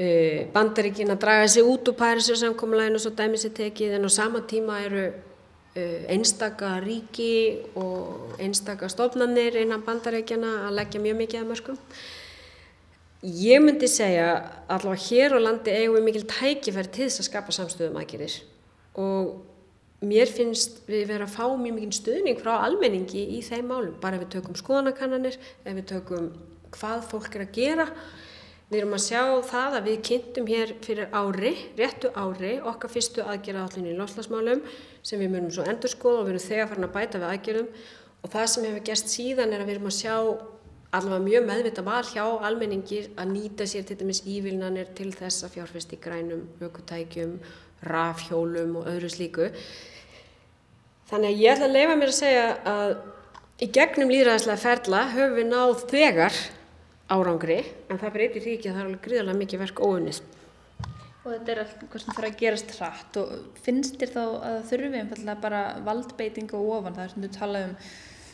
Eh, 0.00 0.48
bandaríkin 0.52 1.12
að 1.12 1.20
draga 1.24 1.48
sig 1.52 1.66
út 1.68 1.88
úr 1.88 1.96
Parísir 1.96 2.38
samkommuleginu 2.40 2.96
og 2.96 3.04
svo 3.04 3.12
dæmi 3.16 3.40
sér 3.40 3.52
tekið 3.56 3.98
en 3.98 4.08
á 4.08 4.10
sama 4.12 4.40
tíma 4.48 4.78
eru 4.86 5.10
Eh, 5.12 5.31
einstaka 5.74 6.74
ríki 6.84 7.64
og 7.80 8.36
einstaka 8.42 8.90
stofnannir 8.92 9.56
innan 9.62 9.84
bandarækjana 9.86 10.66
að 10.66 10.76
leggja 10.80 11.00
mjög 11.00 11.16
mikið 11.22 11.40
að 11.40 11.48
mörgum. 11.48 11.78
Ég 13.22 13.62
myndi 13.62 13.88
segja 13.88 14.28
allavega 14.66 15.06
hér 15.06 15.36
á 15.38 15.38
landi 15.40 15.72
eigum 15.72 15.96
við 15.96 16.06
mikil 16.08 16.26
tækifæri 16.28 16.92
til 16.92 17.06
þess 17.06 17.22
að 17.22 17.28
skapa 17.30 17.54
samstöðum 17.54 18.00
aðgerir 18.02 18.34
og 18.98 19.38
mér 20.02 20.28
finnst 20.28 20.82
við 20.90 21.06
vera 21.08 21.28
að 21.28 21.36
fá 21.36 21.46
mjög 21.54 21.76
mikil 21.78 21.96
stuðning 21.96 22.40
frá 22.42 22.56
almenningi 22.66 23.22
í 23.38 23.40
þeim 23.46 23.70
málum, 23.70 23.94
bara 24.02 24.18
ef 24.18 24.26
við 24.26 24.32
tökum 24.34 24.58
skoðanakannanir, 24.58 25.38
ef 25.38 25.78
við 25.78 25.86
tökum 25.94 26.32
hvað 26.74 27.06
fólk 27.12 27.38
er 27.38 27.46
að 27.46 27.54
gera 27.56 27.86
Við 28.72 28.78
erum 28.80 28.94
að 28.96 29.02
sjá 29.04 29.22
það 29.44 29.74
að 29.76 29.88
við 29.90 29.96
kynntum 30.08 30.46
hér 30.48 30.70
fyrir 30.80 31.10
ári, 31.12 31.50
réttu 31.76 32.08
ári, 32.16 32.52
okkar 32.64 32.88
fyrstu 32.88 33.20
aðgerða 33.20 33.66
allir 33.66 33.90
í 33.90 33.96
lofslagsmálum 33.98 34.62
sem 35.04 35.20
við 35.20 35.28
munum 35.34 35.50
svo 35.52 35.66
endur 35.68 35.92
skoða 35.92 36.22
og 36.22 36.24
við 36.24 36.32
erum 36.32 36.44
þegar 36.46 36.70
farin 36.70 36.86
að 36.86 36.94
bæta 36.94 37.20
við 37.20 37.26
aðgerðum 37.34 37.66
og 38.22 38.32
það 38.32 38.46
sem 38.48 38.64
hefur 38.64 38.86
gerst 38.86 39.12
síðan 39.12 39.52
er 39.52 39.60
að 39.60 39.68
við 39.68 39.74
erum 39.74 39.90
að 39.90 39.96
sjá 39.98 40.14
allavega 40.96 41.26
mjög 41.26 41.44
meðvita 41.50 41.84
val 41.90 42.06
hjá 42.14 42.24
almenningir 42.48 43.10
að 43.20 43.34
nýta 43.34 43.66
sér 43.68 43.84
til 43.90 43.98
dæmis 44.00 44.22
ívilnanir 44.24 44.88
til 44.96 45.10
þess 45.18 45.44
að 45.44 45.58
fjárfæst 45.58 45.92
í 45.92 46.00
grænum, 46.06 46.48
aukutækjum, 46.64 47.36
rafhjólum 47.92 48.80
og 48.80 48.88
öðru 48.94 49.12
slíku. 49.12 49.50
Þannig 51.12 51.28
að 51.28 51.44
ég 51.44 51.52
ætla 51.58 51.68
að 51.68 51.76
leifa 51.76 52.00
mér 52.00 52.14
að 52.14 52.18
segja 52.22 52.48
að 52.72 52.96
í 53.60 53.70
gegnum 53.76 54.16
líðræðislega 54.16 54.64
ferla 54.64 55.06
höfum 55.12 55.38
við 55.42 55.48
náð 55.52 55.86
þegar 55.92 56.42
árangri 57.12 57.58
en 57.88 58.00
það 58.00 58.14
breytir 58.16 58.44
því 58.44 58.54
ekki 58.56 58.70
að 58.70 58.76
það 58.76 58.82
er 58.82 58.88
alveg 58.88 59.04
gríðarlega 59.06 59.42
mikið 59.42 59.62
verk 59.62 59.82
óunnið. 59.82 60.22
Og 61.22 61.28
þetta 61.30 61.52
er 61.52 61.60
allt 61.62 61.82
hvað 61.86 62.02
sem 62.02 62.16
þarf 62.16 62.28
að 62.28 62.38
gerast 62.40 62.72
hratt 62.76 63.18
og 63.20 63.58
finnst 63.62 63.98
þér 64.00 64.14
þá 64.14 64.22
að 64.22 64.56
þurfi 64.72 65.02
einfallega 65.02 65.36
bara 65.44 65.60
valdbeiting 65.86 66.54
og 66.58 66.70
ofan? 66.78 66.96
Það 66.96 67.04
er 67.04 67.12
sem 67.12 67.26
þú 67.26 67.30
tala 67.36 67.66
um 67.68 67.76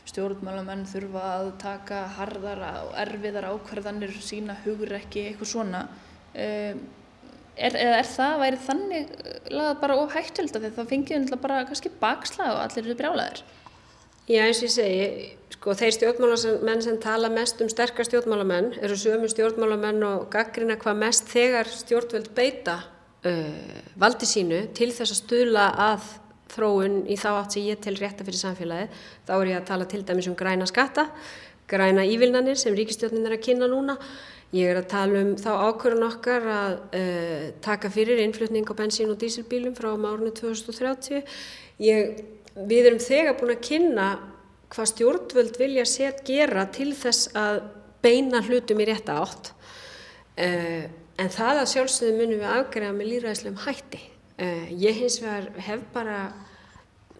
stjórnmálamenn 0.08 0.86
þurfa 0.88 1.24
að 1.34 1.50
taka 1.60 2.04
harðara 2.16 2.70
og 2.86 2.94
erfiðar 3.02 3.50
ákvarðanir 3.50 4.14
sína 4.24 4.56
hugur 4.62 4.94
ekki 4.96 5.26
eitthvað 5.26 5.52
svona. 5.52 5.82
Um, 6.32 6.80
er, 7.58 7.76
er 7.76 8.08
það, 8.08 8.34
væri 8.42 8.60
þannig 8.64 9.14
lagað 9.52 9.80
bara 9.82 9.98
of 10.00 10.14
hættöld 10.14 10.54
af 10.54 10.62
því 10.62 10.70
að 10.70 10.78
það 10.78 10.90
fengið 10.92 11.32
bara 11.42 11.64
kannski 11.68 11.92
bakslag 12.00 12.54
og 12.54 12.62
allir 12.62 12.86
eru 12.86 12.98
brjálæðir 12.98 13.42
Já 14.28 14.42
eins 14.44 14.58
og 14.60 14.66
ég 14.66 14.72
segi, 14.74 15.04
sko 15.54 15.72
þeir 15.72 15.94
stjórnmálamenn 15.96 16.82
sem 16.84 16.98
tala 17.00 17.30
mest 17.32 17.62
um 17.64 17.70
sterkar 17.72 18.04
stjórnmálamenn 18.04 18.74
eru 18.84 18.98
sömu 19.00 19.30
stjórnmálamenn 19.32 20.04
og 20.04 20.26
gaggrina 20.34 20.76
hvað 20.76 21.00
mest 21.00 21.30
þegar 21.32 21.70
stjórnvöld 21.72 22.28
beita 22.36 22.74
uh, 23.24 23.78
valdi 23.96 24.28
sínu 24.28 24.60
til 24.76 24.90
þess 24.92 25.16
að 25.16 25.20
stula 25.22 25.64
að 25.86 26.12
þróun 26.52 27.00
í 27.08 27.16
þá 27.16 27.28
átt 27.38 27.56
sem 27.56 27.70
ég 27.70 27.80
til 27.80 27.96
rétta 27.96 28.28
fyrir 28.28 28.42
samfélagi. 28.42 28.92
Þá 29.24 29.34
er 29.38 29.48
ég 29.54 29.60
að 29.62 29.68
tala 29.72 29.88
til 29.88 30.04
dæmis 30.04 30.28
um 30.28 30.36
græna 30.36 30.68
skatta, 30.68 31.08
græna 31.68 32.04
ívilnanir 32.04 32.60
sem 32.60 32.76
ríkistjórnin 32.76 33.24
er 33.24 33.38
að 33.38 33.44
kynna 33.48 33.72
núna. 33.72 33.96
Ég 34.52 34.68
er 34.68 34.82
að 34.82 34.90
tala 34.92 35.24
um 35.24 35.36
þá 35.40 35.52
ákvörðun 35.70 36.08
okkar 36.12 36.52
að 36.52 36.80
uh, 37.00 37.44
taka 37.64 37.88
fyrir 37.96 38.20
innflutning 38.20 38.68
á 38.68 38.76
bensín 38.76 39.08
og 39.08 39.22
dísilbílum 39.24 39.72
frá 39.76 39.94
árunni 39.96 40.36
2030. 40.36 41.24
Ég 41.80 42.26
við 42.54 42.90
erum 42.90 43.02
þegar 43.02 43.36
búin 43.38 43.54
að 43.54 43.64
kynna 43.68 44.08
hvað 44.72 44.90
stjórnvöld 44.92 45.58
vilja 45.60 45.84
set 45.88 46.24
gera 46.28 46.66
til 46.72 46.90
þess 46.96 47.30
að 47.38 47.62
beina 48.04 48.42
hlutum 48.44 48.80
í 48.82 48.88
rétta 48.88 49.18
átt. 49.22 49.52
Uh, 50.38 50.84
en 51.18 51.32
það 51.34 51.62
að 51.62 51.70
sjálfsögðu 51.72 52.18
munum 52.18 52.42
við 52.42 52.50
afgræða 52.52 52.96
með 52.96 53.10
líðræðislegum 53.12 53.62
hætti. 53.64 54.02
Uh, 54.38 54.66
ég 54.78 55.00
hins 55.02 55.18
vegar 55.22 55.48
hef 55.66 55.86
bara 55.94 56.18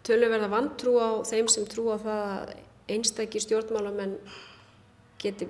töluverða 0.07 0.51
vantrú 0.53 0.99
á 1.03 1.11
þeim 1.27 1.49
sem 1.51 1.67
trú 1.69 1.89
á 1.93 1.97
það 1.99 2.27
að 2.29 2.53
einstakir 2.89 3.45
stjórnmálamenn 3.45 4.15
geti 5.21 5.49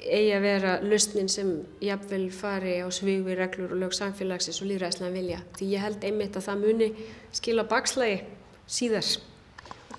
eigi 0.00 0.32
að 0.32 0.44
vera 0.46 0.74
lausnin 0.80 1.28
sem 1.28 1.50
jafnvel 1.82 2.30
fari 2.32 2.78
á 2.80 2.88
svig 2.94 3.24
við 3.26 3.40
reglur 3.42 3.74
og 3.74 3.82
lög 3.82 3.94
samfélagsins 3.94 4.62
og 4.62 4.70
líðræðislega 4.70 5.14
vilja. 5.14 5.40
Því 5.58 5.72
ég 5.74 5.84
held 5.84 6.06
einmitt 6.06 6.38
að 6.38 6.46
það 6.46 6.62
muni 6.64 6.88
skila 7.36 7.66
bakslægi 7.68 8.22
síðar. 8.70 9.10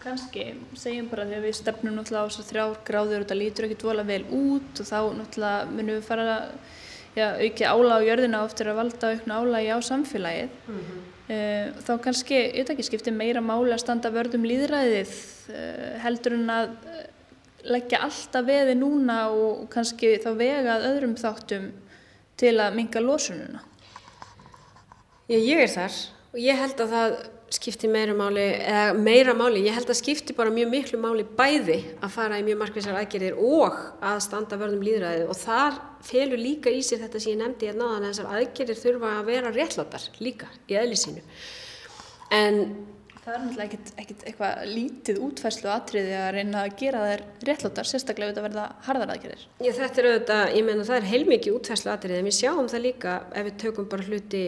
Kannski 0.01 0.45
segjum 0.79 1.09
bara 1.11 1.27
þegar 1.29 1.43
við 1.45 1.57
stefnum 1.59 1.97
náttúrulega 1.97 2.25
á 2.25 2.29
þessar 2.31 2.47
þrjár 2.49 2.77
gráður 2.87 3.23
og 3.23 3.27
það 3.29 3.41
lítur 3.41 3.67
ekki 3.67 3.79
dvola 3.83 4.05
vel 4.07 4.23
út 4.33 4.81
og 4.81 4.87
þá 4.87 4.99
náttúrulega 5.19 5.67
munum 5.69 5.99
við 5.99 6.07
fara 6.07 6.37
já, 7.13 7.27
auki 7.37 7.67
ála 7.67 7.99
á 8.01 8.07
jörðina 8.07 8.41
eftir 8.47 8.71
að 8.71 8.79
valda 8.79 9.11
aukna 9.11 9.39
álægi 9.41 9.71
á 9.75 9.79
samfélagið. 9.85 10.55
Mm 10.65 10.79
-hmm. 10.81 11.05
uh, 11.35 11.81
þá 11.85 11.93
kannski, 12.07 12.37
ég 12.39 12.57
veit 12.63 12.73
ekki, 12.73 12.87
skiptir 12.89 13.13
meira 13.13 13.41
máli 13.41 13.75
að 13.75 13.83
standa 13.83 14.09
vörðum 14.09 14.47
líðræðið 14.47 15.13
uh, 15.53 15.99
heldur 16.01 16.33
en 16.39 16.49
að 16.49 16.69
uh, 16.71 17.03
leggja 17.63 18.01
alltaf 18.01 18.45
veði 18.45 18.75
núna 18.75 19.17
og 19.29 19.67
kannski 19.69 20.15
þá 20.23 20.31
vegað 20.37 20.87
öðrum 20.89 21.15
þáttum 21.19 21.69
til 22.37 22.55
að 22.57 22.73
minga 22.77 23.03
losununa 23.03 23.61
Já, 25.29 25.37
ég 25.37 25.61
er 25.61 25.69
þar 25.71 25.99
og 26.33 26.39
ég 26.41 26.57
held 26.57 26.81
að 26.81 26.95
það 26.95 27.13
skipti 27.55 27.89
meira 27.91 28.13
máli, 28.15 28.45
eða 28.59 28.93
meira 28.95 29.33
máli, 29.35 29.65
ég 29.65 29.75
held 29.75 29.89
að 29.91 29.99
skipti 29.99 30.35
bara 30.37 30.53
mjög 30.53 30.69
miklu 30.71 30.99
máli 31.01 31.25
bæði 31.25 31.79
að 31.99 32.13
fara 32.13 32.39
í 32.39 32.45
mjög 32.47 32.61
markvísar 32.61 32.99
aðgerðir 32.99 33.35
og 33.41 33.75
að 34.07 34.21
standa 34.23 34.59
vörðum 34.61 34.85
líðræðið 34.87 35.33
og 35.33 35.39
þar 35.41 35.81
felur 36.07 36.41
líka 36.41 36.71
í 36.71 36.79
sig 36.85 37.01
þetta 37.01 37.19
sem 37.21 37.33
ég 37.33 37.41
nefndi 37.41 37.69
hérna 37.69 37.91
að 37.97 38.07
þessar 38.07 38.31
aðgerðir 38.37 38.81
þurfa 38.85 39.11
að 39.17 39.29
vera 39.33 39.53
réttlátar 39.57 40.07
líka 40.23 40.49
í 40.71 40.79
eðlisínu. 40.79 41.25
En 42.31 42.63
það 43.21 43.33
er 43.35 43.43
náttúrulega 43.43 43.67
ekkert, 43.67 43.93
ekkert 44.01 44.25
eitthvað 44.31 44.65
lítið 44.71 45.21
útfæslu 45.27 45.71
aðtriði 45.75 46.17
að 46.17 46.31
reyna 46.37 46.65
að 46.65 46.75
gera 46.79 47.05
þær 47.09 47.23
réttlátar, 47.51 47.89
sérstaklega 47.91 48.31
auðvitað 48.31 48.47
verða 48.47 48.67
harðar 48.87 49.15
aðgerðir. 49.17 49.47
Já 49.59 49.71
þetta 49.77 50.01
er 50.01 50.09
auðvitað, 50.09 50.43
ég 50.55 50.67
menna 50.71 50.87
það 50.87 51.01
er 51.01 51.09
heilmikið 51.11 51.57
útfæslu 51.59 51.91
aðtriði 51.93 52.21
en 52.21 52.29
við 52.31 52.37
sjáum 52.39 52.71
það 52.71 52.85
líka 52.87 53.17
ef 53.35 53.49
við 53.49 53.59
tökum 53.65 53.91
bara 53.91 54.07
hluti 54.07 54.45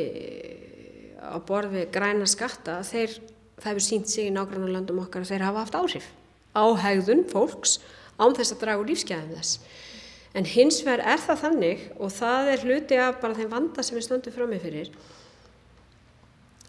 á 1.24 1.38
borði 1.48 1.86
græna 1.94 2.28
skatta 2.30 2.82
þeir, 2.88 3.16
það 3.62 3.70
hefur 3.72 3.88
sínt 3.88 4.12
sig 4.12 4.28
í 4.28 4.36
nákvæmlega 4.36 4.78
landum 4.78 5.02
okkar 5.04 5.24
að 5.24 5.34
þeir 5.34 5.48
hafa 5.48 5.66
haft 5.66 5.80
áhrif 5.80 6.12
á 6.54 6.64
hegðun 6.84 7.26
fólks 7.32 7.80
án 8.20 8.36
þess 8.38 8.54
að 8.54 8.62
draga 8.62 8.84
úr 8.84 8.92
lífsgæðum 8.92 9.34
þess. 9.38 9.58
En 10.34 10.48
hins 10.50 10.80
vegar 10.82 11.04
er 11.14 11.22
það 11.22 11.42
þannig 11.44 11.82
og 12.02 12.14
það 12.14 12.52
er 12.54 12.64
hluti 12.66 12.98
af 13.02 13.20
bara 13.22 13.38
þeim 13.38 13.52
vanda 13.52 13.86
sem 13.86 13.98
við 13.98 14.08
stöndum 14.08 14.34
fram 14.34 14.54
með 14.54 14.66
fyrir 14.68 14.94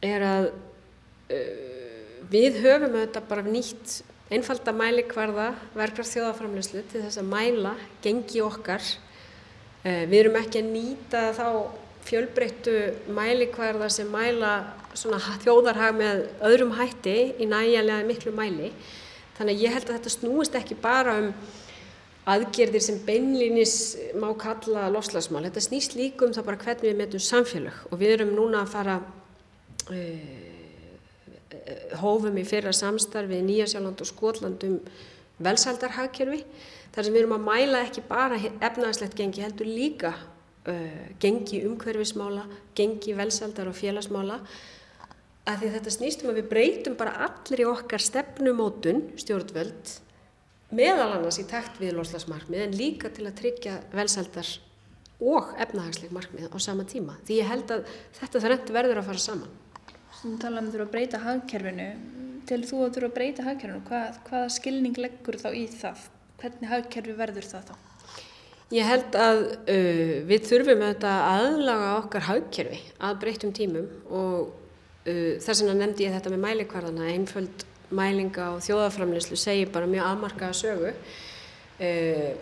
er 0.04 0.25
að 0.28 0.49
uh, 1.32 2.18
við 2.32 2.58
höfum 2.64 2.96
auðvitað 2.99 3.30
bara 3.30 3.46
nýtt 3.46 3.94
einfalda 4.34 4.75
mælikvarða 4.76 5.49
verklar 5.76 6.08
þjóðaframleyslu 6.11 6.84
til 6.90 7.04
þess 7.04 7.20
að 7.20 7.30
mæla 7.30 7.75
gengi 8.04 8.42
okkar. 8.44 8.84
Uh, 9.84 10.04
við 10.11 10.18
erum 10.23 10.38
ekki 10.40 10.61
að 10.61 10.70
nýta 10.75 11.25
þá 11.37 11.49
fjölbreyttu 12.04 12.76
mælikvarðar 13.16 13.92
sem 13.92 14.08
mæla 14.12 14.54
þjóðarhag 14.94 15.96
með 15.99 16.23
öðrum 16.44 16.75
hætti 16.78 17.16
í 17.40 17.49
næjanlega 17.49 18.06
miklu 18.08 18.32
mæli. 18.37 18.70
Þannig 19.38 19.56
að 19.56 19.62
ég 19.64 19.75
held 19.75 19.88
að 19.88 19.96
þetta 19.96 20.12
snúist 20.14 20.58
ekki 20.58 20.76
bara 20.78 21.16
um 21.23 21.30
aðgerðir 22.30 22.84
sem 22.84 23.00
beinlýnis 23.04 23.75
má 24.20 24.28
kalla 24.40 24.87
lofslagsmál. 24.92 25.44
Þetta 25.49 25.64
snýst 25.64 25.96
líka 25.99 26.28
um 26.28 26.34
það 26.37 26.49
bara 26.49 26.62
hvernig 26.62 26.87
við 26.90 27.00
metum 27.00 27.25
samfélag 27.25 27.82
og 27.90 28.00
við 28.00 28.14
erum 28.18 28.32
núna 28.37 28.62
að 28.62 28.73
fara 28.76 29.00
uh, 29.90 30.44
hófum 32.00 32.38
í 32.40 32.46
fyrra 32.49 32.73
samstarfi 32.76 33.40
í 33.40 33.49
Nýjasjáland 33.49 34.00
og 34.00 34.08
Skotland 34.08 34.64
um 34.68 34.78
velsaldarhagkerfi 35.44 36.44
þar 36.94 37.06
sem 37.06 37.14
við 37.14 37.25
erum 37.25 37.37
að 37.38 37.46
mæla 37.49 37.82
ekki 37.88 38.04
bara 38.08 38.38
efnagslegt 38.38 39.16
gengi 39.18 39.42
heldur 39.42 39.68
líka 39.68 40.14
uh, 40.71 41.02
gengi 41.23 41.64
umhverfismála, 41.68 42.47
gengi 42.76 43.16
velsaldar 43.16 43.71
og 43.71 43.78
félagsmála 43.78 44.40
að 45.44 45.61
því 45.61 45.73
þetta 45.75 45.92
snýstum 45.92 46.30
að 46.33 46.38
við 46.40 46.50
breytum 46.52 46.97
bara 46.97 47.18
allir 47.26 47.64
í 47.64 47.68
okkar 47.68 48.00
stefnumótun 48.00 49.02
stjórnvöld 49.21 49.99
meðal 50.75 51.11
annars 51.18 51.38
í 51.42 51.44
takt 51.49 51.76
við 51.83 51.94
loslasmarkmið 51.99 52.64
en 52.64 52.78
líka 52.78 53.11
til 53.12 53.26
að 53.28 53.37
tryggja 53.42 53.76
velsaldar 53.94 54.49
og 55.25 55.52
efnahagsleik 55.61 56.14
markmið 56.14 56.49
á 56.50 56.59
sama 56.59 56.87
tíma 56.88 57.18
því 57.26 57.38
ég 57.42 57.50
held 57.50 57.71
að 57.76 57.87
þetta 58.18 58.42
þarf 58.44 58.73
verður 58.75 59.00
að 59.02 59.09
fara 59.11 59.25
saman. 59.25 59.54
Þú 60.21 60.35
talaðum 60.40 60.71
að 60.71 60.75
þú 60.75 60.85
að 60.85 60.92
breyta 60.94 61.21
hagkerfinu 61.21 61.88
til 62.49 62.61
þú 62.64 62.83
að 62.87 62.94
þú 62.97 63.06
að 63.09 63.16
breyta 63.18 63.47
hagkerfinu 63.47 63.87
hvað, 63.88 64.21
hvaða 64.28 64.52
skilning 64.56 65.00
leggur 65.00 65.40
þá 65.40 65.50
í 65.52 65.66
það? 65.71 66.06
Hvernig 66.40 66.73
hagkerfi 66.73 67.18
verður 67.18 67.50
það 67.52 67.68
þá? 67.71 67.93
Ég 68.73 68.87
held 68.88 69.16
að 69.21 69.42
uh, 69.68 70.14
við 70.25 70.47
þurfum 70.49 70.83
að 70.87 71.04
aðlaga 71.04 71.88
okkar 71.99 72.25
haugkerfi 72.30 72.78
að 72.97 73.18
breyttum 73.21 73.52
tímum 73.52 73.90
og 74.09 74.54
uh, 75.04 75.35
þess 75.44 75.61
vegna 75.61 75.75
nefndi 75.83 76.06
ég 76.06 76.14
þetta 76.16 76.33
með 76.33 76.44
mælikvarðana, 76.47 77.11
einföld 77.12 77.66
mælinga 77.94 78.54
og 78.54 78.62
þjóðaframleyslu 78.64 79.37
segir 79.38 79.68
bara 79.75 79.90
mjög 79.90 80.09
afmarkaða 80.09 80.56
sögu. 80.56 80.94
Uh, 81.76 82.33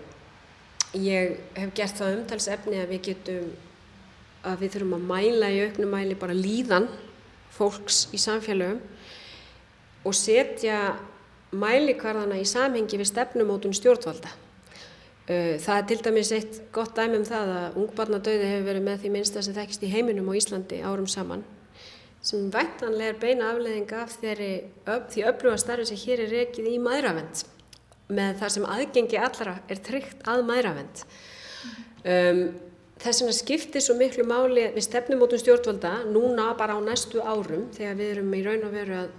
ég 0.94 1.34
hef 1.58 1.74
gert 1.74 1.98
það 1.98 2.20
umtalsefni 2.20 2.78
að 2.78 2.94
við 2.94 3.02
getum, 3.08 3.50
að 4.46 4.62
við 4.62 4.76
þurfum 4.76 4.96
að 5.00 5.08
mæla 5.10 5.50
í 5.50 5.58
auknum 5.66 5.96
mæli 5.96 6.18
bara 6.22 6.38
líðan 6.38 6.86
fólks 7.52 8.06
í 8.14 8.20
samfélögum 8.22 8.78
og 10.06 10.16
setja 10.16 10.94
mælikvarðana 11.52 12.38
í 12.40 12.46
samhengi 12.48 13.02
við 13.02 13.10
stefnumótun 13.10 13.74
stjórnvalda. 13.76 14.30
Uh, 15.22 15.54
það 15.62 15.76
er 15.76 15.88
til 15.88 16.00
dæmis 16.02 16.32
eitt 16.34 16.60
gott 16.74 16.96
dæmi 16.98 17.20
um 17.20 17.26
það 17.26 17.50
að 17.54 17.76
ungbarnadauði 17.78 18.48
hefur 18.48 18.68
verið 18.72 18.86
með 18.88 19.02
því 19.02 19.10
minnsta 19.14 19.42
sem 19.46 19.54
þekkist 19.54 19.84
í 19.86 19.90
heiminum 19.92 20.30
á 20.30 20.34
Íslandi 20.34 20.80
árum 20.82 21.06
saman 21.06 21.44
sem 22.22 22.50
væntanlega 22.54 23.12
er 23.12 23.18
beina 23.18 23.50
afleðinga 23.50 24.02
af 24.04 24.16
þeirri, 24.22 24.52
því 24.86 25.24
öfluga 25.30 25.58
starfi 25.58 25.88
sem 25.90 26.00
hér 26.04 26.22
er 26.24 26.34
rekið 26.36 26.68
í 26.70 26.76
maðuravend 26.82 27.42
með 28.12 28.36
þar 28.42 28.54
sem 28.54 28.66
aðgengi 28.76 29.18
allra 29.18 29.56
er 29.70 29.80
tryggt 29.82 30.22
að 30.28 30.44
maðuravend. 30.46 31.02
Um, 32.02 32.42
þess 33.02 33.22
vegna 33.22 33.34
skiptir 33.36 33.82
svo 33.82 33.96
miklu 33.98 34.26
máli 34.28 34.68
við 34.74 34.86
stefnumótum 34.86 35.42
stjórnvalda 35.42 35.92
núna 36.10 36.52
bara 36.58 36.78
á 36.78 36.80
næstu 36.82 37.22
árum 37.22 37.68
þegar 37.74 37.98
við 37.98 38.14
erum 38.16 38.34
í 38.38 38.42
raun 38.46 38.66
og 38.68 38.74
veru 38.74 38.98
að 39.00 39.12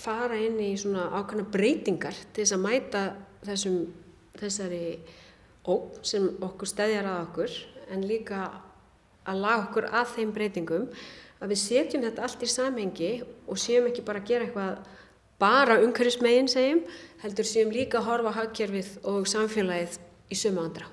fara 0.00 0.38
inn 0.40 0.60
í 0.62 0.70
svona 0.80 1.08
ákvæmna 1.18 1.48
breytingar 1.52 2.16
til 2.32 2.44
þess 2.44 2.56
að 2.56 2.64
mæta 2.64 3.04
þessum 3.48 3.80
þessari 4.40 4.84
óp 5.70 6.00
sem 6.06 6.28
okkur 6.40 6.70
stæðjar 6.70 7.08
að 7.08 7.24
okkur 7.26 7.56
en 7.90 8.06
líka 8.08 8.44
að 9.28 9.42
laga 9.44 9.66
okkur 9.66 9.88
að 9.90 10.14
þeim 10.14 10.32
breytingum 10.36 10.86
að 11.40 11.52
við 11.52 11.60
setjum 11.64 12.04
þetta 12.06 12.24
allt 12.26 12.44
í 12.44 12.50
samhengi 12.54 13.10
og 13.46 13.60
séum 13.60 13.88
ekki 13.90 14.04
bara 14.06 14.22
að 14.22 14.30
gera 14.32 14.48
eitthvað 14.48 14.80
bara 15.40 15.80
umhverfismegin 15.80 16.50
segjum 16.52 16.84
heldur 17.22 17.48
séum 17.48 17.72
líka 17.74 18.00
að 18.00 18.08
horfa 18.10 18.36
hagkerfið 18.38 18.96
og 19.08 19.28
samfélagið 19.28 20.00
í 20.30 20.38
sömu 20.38 20.64
andra. 20.64 20.88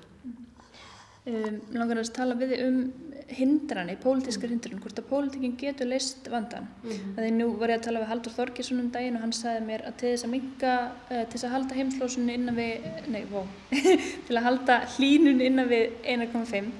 Um, 1.28 1.60
langar 1.76 2.00
að 2.00 2.12
tala 2.16 2.36
við 2.38 2.54
um 2.64 2.76
hindrani, 3.28 3.96
pólitískar 4.00 4.48
hindran, 4.48 4.78
hvort 4.80 4.96
að 4.96 5.08
pólitíkin 5.10 5.56
getur 5.60 5.88
leist 5.90 6.28
vandan. 6.32 6.68
Mm 6.82 6.90
-hmm. 6.90 7.14
Þegar 7.16 7.32
nú 7.36 7.48
var 7.58 7.68
ég 7.68 7.78
að 7.78 7.84
tala 7.84 8.00
við 8.00 8.08
Haldur 8.08 8.32
Þorgesson 8.32 8.80
um 8.80 8.90
daginn 8.90 9.16
og 9.16 9.20
hann 9.20 9.32
sagði 9.32 9.66
mér 9.66 9.82
að 9.86 9.96
til 9.96 10.08
þess 10.12 10.24
að 10.24 10.30
minga, 10.30 10.72
uh, 11.10 11.24
til 11.24 11.32
þess 11.32 11.44
að 11.44 11.50
halda 11.50 11.74
heimslósunni 11.74 12.34
innan 12.34 12.56
við, 12.56 12.80
nei, 13.08 13.24
vó, 13.32 13.44
til 14.26 14.36
að 14.36 14.42
halda 14.42 14.80
hlínun 14.96 15.40
innan 15.40 15.68
við 15.68 15.92
1,5, 16.04 16.72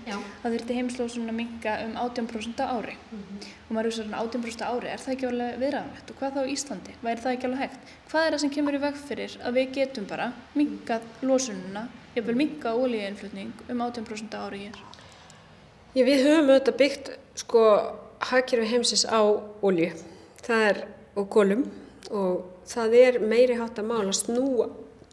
þá 0.42 0.48
þurfti 0.48 0.78
heimslósunni 0.78 1.28
að 1.28 1.40
minga 1.42 1.72
um 1.84 1.92
18% 1.96 2.60
á 2.64 2.66
ári. 2.72 2.96
Mm 3.12 3.18
-hmm. 3.18 3.46
Og 3.68 3.76
maður 3.76 3.86
er 3.86 3.92
svona 3.92 4.18
18% 4.22 4.64
á 4.64 4.72
ári, 4.72 4.88
er 4.88 4.98
það 4.98 5.12
ekki 5.12 5.26
alveg 5.26 5.58
viðræðanlegt? 5.60 6.10
Og 6.10 6.16
hvað 6.16 6.34
þá 6.34 6.42
í 6.46 6.52
Íslandi? 6.52 6.92
Væri 7.02 7.20
það 7.20 7.32
ekki 7.32 7.46
alveg 7.46 7.60
hægt? 7.60 7.80
Hvað 8.08 8.26
er 8.26 8.32
það 8.32 8.40
sem 8.40 8.50
kemur 8.50 8.74
í 8.74 8.78
veg 8.78 8.94
fyrir 8.94 9.32
að 9.44 9.54
við 9.54 9.72
getum 9.72 10.04
bara 10.08 10.32
mingað 10.54 11.02
lósununa, 11.22 11.88
ég 12.18 12.26
vil 12.26 12.38
minga 12.38 12.74
ólíuinflutning 12.74 13.64
um 13.70 13.80
18% 13.86 14.34
á 14.34 14.40
ári 14.44 14.66
hér? 14.66 14.76
Já, 15.94 16.02
við 16.04 16.24
höfum 16.26 16.50
auðvitað 16.52 16.78
byggt 16.82 17.10
sko 17.38 17.62
hagkerfi 18.28 18.68
heimsins 18.72 19.06
á 19.06 19.22
er, 20.48 20.84
og 21.16 21.30
kolum. 21.30 21.64
Og 22.10 22.44
það 22.68 22.94
er 22.98 23.18
meiri 23.20 23.56
hátt 23.58 23.78
að 23.80 23.90
mála 23.90 24.12
snúa 24.16 24.68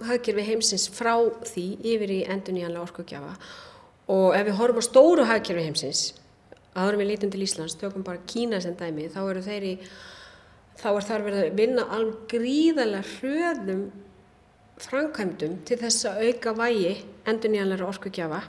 hagkerfi 0.06 0.44
heimsins 0.50 0.90
frá 0.92 1.16
því 1.48 1.66
yfir 1.84 2.12
í 2.12 2.20
endur 2.28 2.56
nýjanlega 2.56 2.84
orkugjafa. 2.90 3.34
Og 4.12 4.36
ef 4.36 4.46
við 4.48 4.60
horfum 4.60 4.84
á 4.84 4.90
stóru 4.90 5.26
hagkerfi 5.28 5.66
heimsins 5.66 6.06
aðra 6.76 7.00
við 7.00 7.12
lítum 7.14 7.32
til 7.32 7.44
Íslands, 7.46 7.78
tökum 7.80 8.04
bara 8.04 8.24
Kína 8.28 8.60
sem 8.64 8.76
dæmi, 8.76 9.08
þá 9.12 9.22
eru 9.30 9.44
þeir 9.46 9.68
í 9.70 9.74
þá 10.76 10.90
er 10.92 11.06
þar 11.08 11.26
verið 11.26 11.44
að 11.44 11.60
vinna 11.60 11.86
alveg 11.96 12.18
gríðarlega 12.34 13.12
hröðum 13.14 13.86
framkvæmdum 14.84 15.60
til 15.68 15.78
þess 15.80 16.08
að 16.10 16.22
auka 16.28 16.54
vægi 16.58 16.92
endur 17.30 17.54
nýjanlega 17.54 17.88
orkugjafa. 17.88 18.42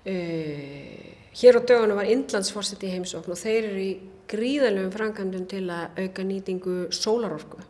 Uh, 0.00 1.10
hér 1.36 1.58
á 1.58 1.62
dögunum 1.66 1.98
var 2.00 2.08
Indlandsforsett 2.08 2.84
í 2.86 2.92
heimsókn 2.94 3.34
og 3.34 3.40
þeir 3.40 3.68
eru 3.72 3.82
í 3.82 3.90
gríðalöfum 4.30 4.94
framkvæmdum 4.94 5.44
til 5.50 5.66
að 5.72 6.00
auka 6.04 6.24
nýtingu 6.24 6.78
sólarorku. 6.94 7.60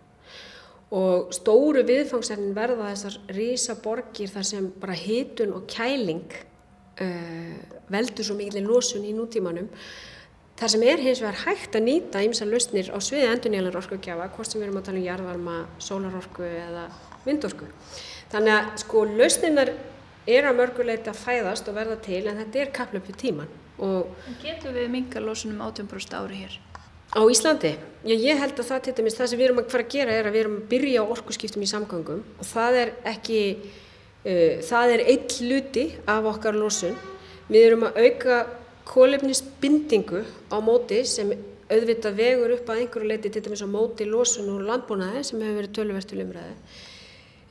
Og 0.91 1.35
stóru 1.35 1.85
viðfangsefnin 1.87 2.55
verða 2.55 2.93
þessar 2.93 3.19
rísa 3.35 3.77
borgir 3.83 4.31
þar 4.31 4.47
sem 4.47 4.71
bara 4.83 4.97
hitun 4.99 5.55
og 5.55 5.67
kæling 5.71 6.27
uh, 7.01 7.59
veldur 7.91 8.27
svo 8.27 8.39
mikilvæg 8.39 8.67
losun 8.67 9.07
í 9.07 9.15
nútímanum 9.15 9.71
Þar 10.61 10.69
sem 10.69 10.83
er 10.85 11.01
hins 11.01 11.21
vegar 11.23 11.39
hægt 11.47 11.77
að 11.79 11.87
nýta 11.87 12.21
ýmsa 12.21 12.45
lausnir 12.45 12.91
á 12.93 13.01
sviði 13.01 13.31
endurnýjanlega 13.31 13.81
orkugjafa, 13.81 14.27
hvort 14.35 14.51
sem 14.51 14.61
við 14.61 14.67
erum 14.67 14.81
að 14.83 14.91
tala 14.91 15.01
um 15.01 15.07
jarðvarma, 15.07 15.55
sólarorku 15.81 16.45
eða 16.45 16.83
vindorku. 17.27 17.69
Þannig 18.31 18.57
að 18.57 18.73
sko 18.85 19.05
lausninar 19.09 19.73
eru 20.31 20.50
að 20.50 20.59
mörguleita 20.61 21.15
fæðast 21.17 21.69
og 21.71 21.77
verða 21.79 21.99
til 22.05 22.23
en 22.31 22.39
þetta 22.43 22.62
er 22.62 22.73
kaplöpu 22.75 23.15
tíman. 23.19 23.50
Og 23.81 24.11
Getur 24.43 24.75
við 24.77 24.91
minga 24.93 25.23
losunum 25.25 25.62
18% 25.65 26.17
ári 26.19 26.43
hér? 26.43 26.59
Á 27.11 27.21
Íslandi? 27.27 27.73
Já, 28.07 28.15
ég 28.15 28.39
held 28.39 28.61
að 28.61 28.69
það 28.69 28.83
til 28.85 28.93
dæmis, 29.00 29.17
það 29.19 29.31
sem 29.31 29.41
við 29.41 29.49
erum 29.49 29.61
að 29.62 29.73
fara 29.73 29.87
að 29.87 29.95
gera 29.97 30.15
er 30.15 30.29
að 30.29 30.35
við 30.37 30.43
erum 30.45 30.59
að 30.61 30.67
byrja 30.71 31.03
á 31.03 31.11
orkuskiptum 31.17 31.65
í 31.65 31.71
samgangum 31.71 32.21
og 32.39 32.47
það 32.47 32.79
er 32.85 32.93
ekki, 33.11 33.41
uh, 34.23 34.55
það 34.69 34.95
er 34.95 35.03
eitt 35.15 35.37
hluti 35.41 35.87
af 36.07 36.29
okkar 36.31 36.59
losun. 36.61 36.95
Við 37.50 37.67
erum 37.67 37.89
að 37.89 37.99
auka 38.05 38.37
kólefnisbindingu 38.91 40.23
á 40.55 40.57
móti 40.62 41.00
sem 41.09 41.33
auðvitað 41.71 42.17
vegur 42.19 42.55
upp 42.57 42.71
að 42.71 42.85
einhverju 42.85 43.11
leiti 43.11 43.31
til 43.33 43.43
dæmis 43.43 43.65
á 43.67 43.69
móti 43.71 44.07
losun 44.07 44.53
og 44.55 44.62
landbúnaði 44.69 45.25
sem 45.27 45.43
hefur 45.43 45.61
verið 45.61 45.75
tölverstu 45.79 46.19
lumræði. 46.19 46.55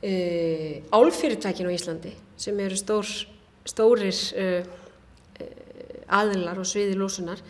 E, 0.00 0.82
álfyrirtækin 0.96 1.68
á 1.68 1.76
Íslandi 1.76 2.14
sem 2.40 2.56
eru 2.64 2.76
stór, 2.78 3.08
stórir 3.68 4.16
e, 4.32 4.46
e, 5.36 5.48
aðilar 6.08 6.62
og 6.62 6.68
sviði 6.68 6.96
losunar 6.96 7.42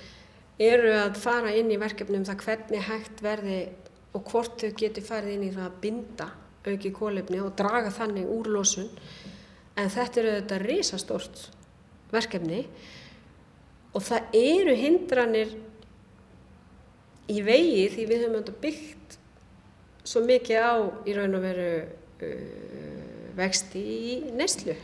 eru 0.59 0.91
að 0.99 1.21
fara 1.23 1.53
inn 1.55 1.71
í 1.71 1.79
verkefnum 1.79 2.27
það 2.27 2.43
hvernig 2.43 2.83
hægt 2.89 3.23
verði 3.23 3.61
og 4.19 4.27
hvort 4.33 4.59
þau 4.59 4.73
geti 4.77 5.05
farið 5.05 5.37
inn 5.37 5.47
í 5.47 5.53
það 5.55 5.69
að 5.69 5.79
binda 5.85 6.27
auki 6.67 6.91
kólefni 6.93 7.39
og 7.41 7.55
draga 7.57 7.93
þannig 7.95 8.29
úr 8.29 8.51
losun. 8.53 8.91
En 9.79 9.89
þetta 9.89 10.21
eru 10.21 10.33
auðvitað 10.35 10.65
risastórt 10.67 11.45
verkefni 12.11 12.65
og 13.95 14.03
það 14.05 14.37
eru 14.37 14.75
hindranir 14.77 15.55
í 17.31 17.39
vegi 17.47 17.87
því 17.95 18.07
við 18.11 18.27
höfum 18.27 18.61
byggt 18.61 19.17
svo 20.03 20.23
mikið 20.27 20.67
á 20.67 20.75
í 21.07 21.15
raun 21.15 21.39
og 21.39 21.45
veru 21.47 21.71
vexti 23.39 23.81
í 23.81 24.15
neyslu 24.37 24.75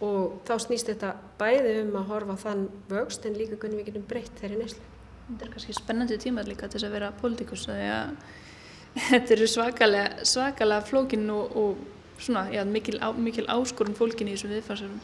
og 0.00 0.40
þá 0.48 0.54
snýst 0.64 0.88
þetta 0.88 1.12
bæði 1.40 1.74
um 1.82 1.96
að 2.00 2.12
horfa 2.14 2.36
þann 2.44 2.66
vöxt 2.88 3.26
en 3.28 3.36
líka 3.36 3.58
hvernig 3.60 3.82
við 3.82 3.90
getum 3.90 4.06
breytt 4.08 4.40
þeirri 4.40 4.60
neyslu. 4.62 4.84
Þetta 5.28 5.46
er 5.46 5.52
kannski 5.54 5.76
spennandi 5.76 6.18
tímar 6.20 6.48
líka 6.48 6.68
til 6.68 6.78
þess 6.78 6.88
að 6.88 6.94
vera 6.96 7.10
pólitíkus 7.20 7.66
að 7.70 8.14
þetta 9.10 9.34
eru 9.36 9.48
svakalega, 9.50 10.24
svakalega 10.26 10.86
flókin 10.88 11.28
og, 11.34 11.56
og 11.56 12.20
svona, 12.20 12.48
já, 12.52 12.64
mikil, 12.64 12.98
á, 12.98 13.12
mikil 13.12 13.46
áskorun 13.46 13.96
fólkin 13.96 14.30
í 14.30 14.36
þessum 14.36 14.54
viðfarsöfum. 14.56 15.00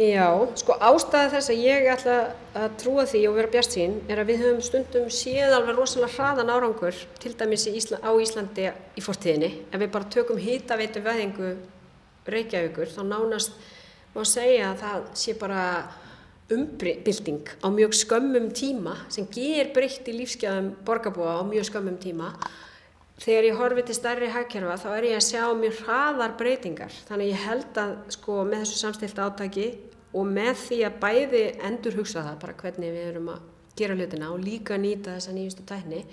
Já, 0.00 0.32
sko 0.56 0.78
ástæða 0.80 1.34
þess 1.34 1.50
að 1.52 1.58
ég 1.60 1.86
ætla 1.92 2.14
að 2.56 2.76
trúa 2.80 3.02
því 3.04 3.20
og 3.28 3.34
vera 3.36 3.50
bjart 3.52 3.74
sín 3.74 3.98
er 4.08 4.22
að 4.22 4.30
við 4.30 4.38
höfum 4.46 4.62
stundum 4.64 5.10
séð 5.12 5.52
alveg 5.52 5.76
rosalega 5.76 6.14
hraðan 6.14 6.52
árangur 6.54 7.02
til 7.20 7.34
dæmis 7.36 7.66
Ísla, 7.68 7.98
á 8.00 8.08
Íslandi 8.16 8.70
í 8.96 9.04
fortíðinni. 9.04 9.50
Ef 9.68 9.82
við 9.82 9.92
bara 9.92 10.08
tökum 10.14 10.40
hýtaveitu 10.40 11.02
veðingu 11.04 11.50
Reykjavíkur 12.32 12.88
þá 12.94 13.02
nánast 13.10 13.52
má 14.14 14.24
segja 14.24 14.70
að 14.70 14.80
það 14.86 15.04
sé 15.20 15.36
bara 15.42 15.66
umbilding 16.50 17.52
á 17.60 17.68
mjög 17.68 17.98
skömmum 18.00 18.48
tíma 18.56 18.96
sem 19.12 19.28
ger 19.28 19.68
breytt 19.74 20.08
í 20.08 20.16
lífsgjöðum 20.16 20.72
borgarbúa 20.86 21.36
á 21.38 21.42
mjög 21.44 21.68
skömmum 21.68 22.00
tíma 22.00 22.32
þegar 23.20 23.50
ég 23.50 23.60
horfi 23.60 23.84
til 23.84 23.98
starri 24.00 24.32
hagkerfa 24.32 24.80
þá 24.80 24.88
er 24.96 25.10
ég 25.10 25.20
að 25.20 25.28
sjá 25.28 25.44
mjög 25.60 25.84
hraðar 25.84 26.34
breytingar 26.40 26.98
þannig 27.08 27.34
ég 27.34 27.46
held 27.46 27.80
að 27.84 27.94
sko 28.16 28.40
með 28.48 28.64
þessu 28.64 28.80
samstilt 28.80 29.20
átaki 29.20 29.68
og 30.10 30.26
með 30.26 30.52
því 30.64 30.78
að 30.88 31.00
bæði 31.04 31.42
endur 31.68 31.98
hugsa 32.00 32.24
það 32.26 32.38
bara 32.42 32.58
hvernig 32.58 32.94
við 32.94 33.08
erum 33.12 33.32
að 33.34 33.48
gera 33.78 33.96
hlutina 33.96 34.30
og 34.34 34.42
líka 34.42 34.78
nýta 34.80 35.16
þessa 35.16 35.34
nýjustu 35.34 35.64
tækni 35.68 36.04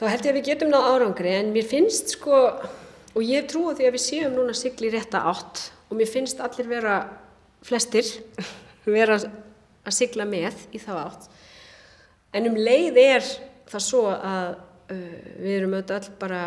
þá 0.00 0.06
held 0.08 0.24
ég 0.24 0.30
að 0.32 0.38
við 0.38 0.46
getum 0.48 0.72
náð 0.72 0.88
árangri. 0.94 1.34
En 1.36 1.52
mér 1.54 1.66
finnst 1.68 2.14
sko 2.16 2.38
og 2.40 3.20
ég 3.24 3.48
trú 3.50 3.66
að 3.70 3.80
því 3.80 3.88
að 3.88 3.96
við 3.96 4.04
séum 4.04 4.36
núna 4.36 4.56
sigli 4.56 4.92
rétta 4.92 5.24
átt 5.28 5.66
og 5.90 5.98
mér 5.98 6.08
finnst 6.08 6.40
allir 6.44 6.70
vera 6.70 6.96
flestir 7.66 8.06
vera 8.86 9.18
að 9.20 9.96
sigla 9.96 10.28
með 10.28 10.66
í 10.76 10.80
þá 10.80 10.92
átt. 11.02 11.30
En 12.36 12.46
um 12.48 12.56
leið 12.56 13.00
er 13.02 13.24
það 13.70 13.86
svo 13.86 14.04
að 14.12 14.54
uh, 14.54 15.20
við 15.40 15.54
erum 15.56 15.78
all 15.80 16.02
bara 16.20 16.42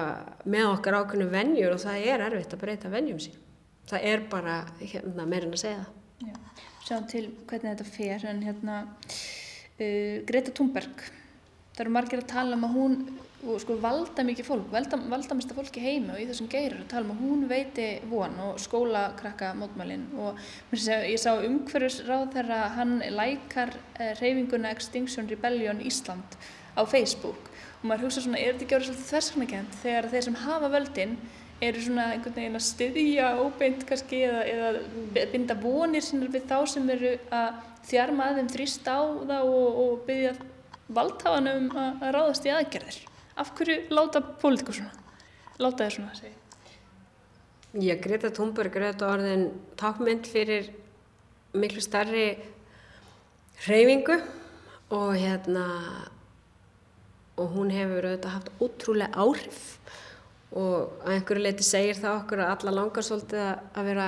með 0.45 0.69
okkar 0.71 1.01
ákveðinu 1.01 1.31
vennjur 1.33 1.75
og 1.75 1.83
það 1.83 2.09
er 2.13 2.27
erfitt 2.29 2.55
að 2.55 2.63
breyta 2.63 2.93
vennjum 2.93 3.21
sín 3.21 3.42
það 3.89 4.07
er 4.11 4.23
bara 4.31 4.59
hérna, 4.79 5.25
meirinn 5.25 5.55
að 5.55 5.63
segja 5.63 5.83
það. 5.83 5.99
Já, 6.23 6.63
sjáum 6.87 7.09
til 7.11 7.25
hvernig 7.49 7.73
þetta 7.73 7.89
fer 7.89 8.25
en 8.29 8.41
hérna 8.47 8.79
uh, 8.87 10.17
Greta 10.29 10.55
Thunberg. 10.55 11.05
Það 11.73 11.85
eru 11.85 11.95
margir 11.95 12.21
að 12.21 12.31
tala 12.31 12.57
um 12.57 12.67
að 12.67 12.75
hún 12.77 12.97
og 13.43 13.59
sko 13.59 13.75
valda 13.81 14.23
mikið 14.23 14.47
fólk, 14.47 14.67
valda, 14.71 14.97
valda 15.11 15.35
mista 15.35 15.55
fólki 15.57 15.81
heima 15.83 16.15
og 16.15 16.21
í 16.21 16.27
þessum 16.29 16.47
geirir 16.51 16.79
að 16.79 16.91
tala 16.93 17.07
um 17.07 17.13
að 17.15 17.23
hún 17.25 17.41
veiti 17.49 17.87
von 18.07 18.37
og 18.45 18.59
skólakrakka 18.61 19.51
mótmælinn 19.59 20.05
og 20.15 20.39
ég 20.71 21.19
sá 21.19 21.33
umhverfisráð 21.33 22.29
þegar 22.37 22.75
hann 22.77 23.01
lækar 23.11 23.73
eh, 23.99 24.13
reyfinguna 24.21 24.71
Extinction 24.71 25.27
Rebellion 25.27 25.83
Ísland 25.83 26.37
á 26.79 26.81
Facebook. 26.87 27.51
Og 27.81 27.89
maður 27.89 28.07
hugsa 28.07 28.23
svona, 28.23 28.39
er 28.39 28.53
þetta 28.53 28.65
ekki 28.65 28.77
árið 28.77 28.89
svolítið 28.89 29.09
þversaknagjönd 29.11 29.79
þegar 29.81 30.09
þeir 30.13 30.27
sem 30.29 30.39
hafa 30.45 30.71
völdin 30.71 31.17
eru 31.67 31.83
svona 31.83 32.09
einhvern 32.13 32.35
veginn 32.37 32.59
að 32.59 32.65
styðja 32.67 33.29
óbeint 33.41 33.85
kannski 33.89 34.23
eða, 34.27 34.43
eða 34.49 35.25
binda 35.31 35.57
vonir 35.59 36.03
sinna 36.05 36.29
við 36.31 36.45
þá 36.49 36.57
sem 36.73 36.89
eru 36.93 37.15
að 37.33 37.61
þjarma 37.89 38.29
að 38.29 38.39
þeim 38.39 38.51
þrýst 38.53 38.87
á 38.89 38.99
það 39.01 39.49
og, 39.49 39.81
og 39.83 40.05
byggja 40.07 40.35
valdhafanum 40.93 41.67
að 41.79 42.07
ráðast 42.15 42.47
í 42.47 42.53
aðgerðir. 42.53 43.01
Af 43.39 43.51
hverju 43.57 43.79
láta 43.93 44.21
pólitíku 44.21 44.75
svona? 44.77 44.93
Láta 45.61 45.85
þeir 45.85 45.95
svona, 45.97 46.15
segi. 46.17 46.39
Já, 47.81 47.95
Greta 47.97 48.29
Thunberg 48.29 48.75
er 48.77 48.91
þetta 48.91 49.09
orðin 49.09 49.47
tákmynd 49.81 50.27
fyrir 50.29 50.67
miklu 51.57 51.81
starri 51.81 52.27
hreyfingu 53.63 54.19
og 54.93 55.15
hérna 55.17 55.65
og 57.33 57.55
hún 57.55 57.71
hefur 57.73 58.05
auðvitað 58.05 58.35
haft 58.35 58.51
ótrúlega 58.61 59.17
áhrif 59.17 59.63
og 60.53 61.01
að 61.03 61.15
einhverju 61.15 61.43
leiti 61.43 61.65
segir 61.65 61.97
það 61.97 62.19
okkur 62.21 62.43
að 62.43 62.51
alla 62.53 62.75
langar 62.77 63.05
svolítið 63.05 63.41
að 63.49 63.89
vera 63.89 64.07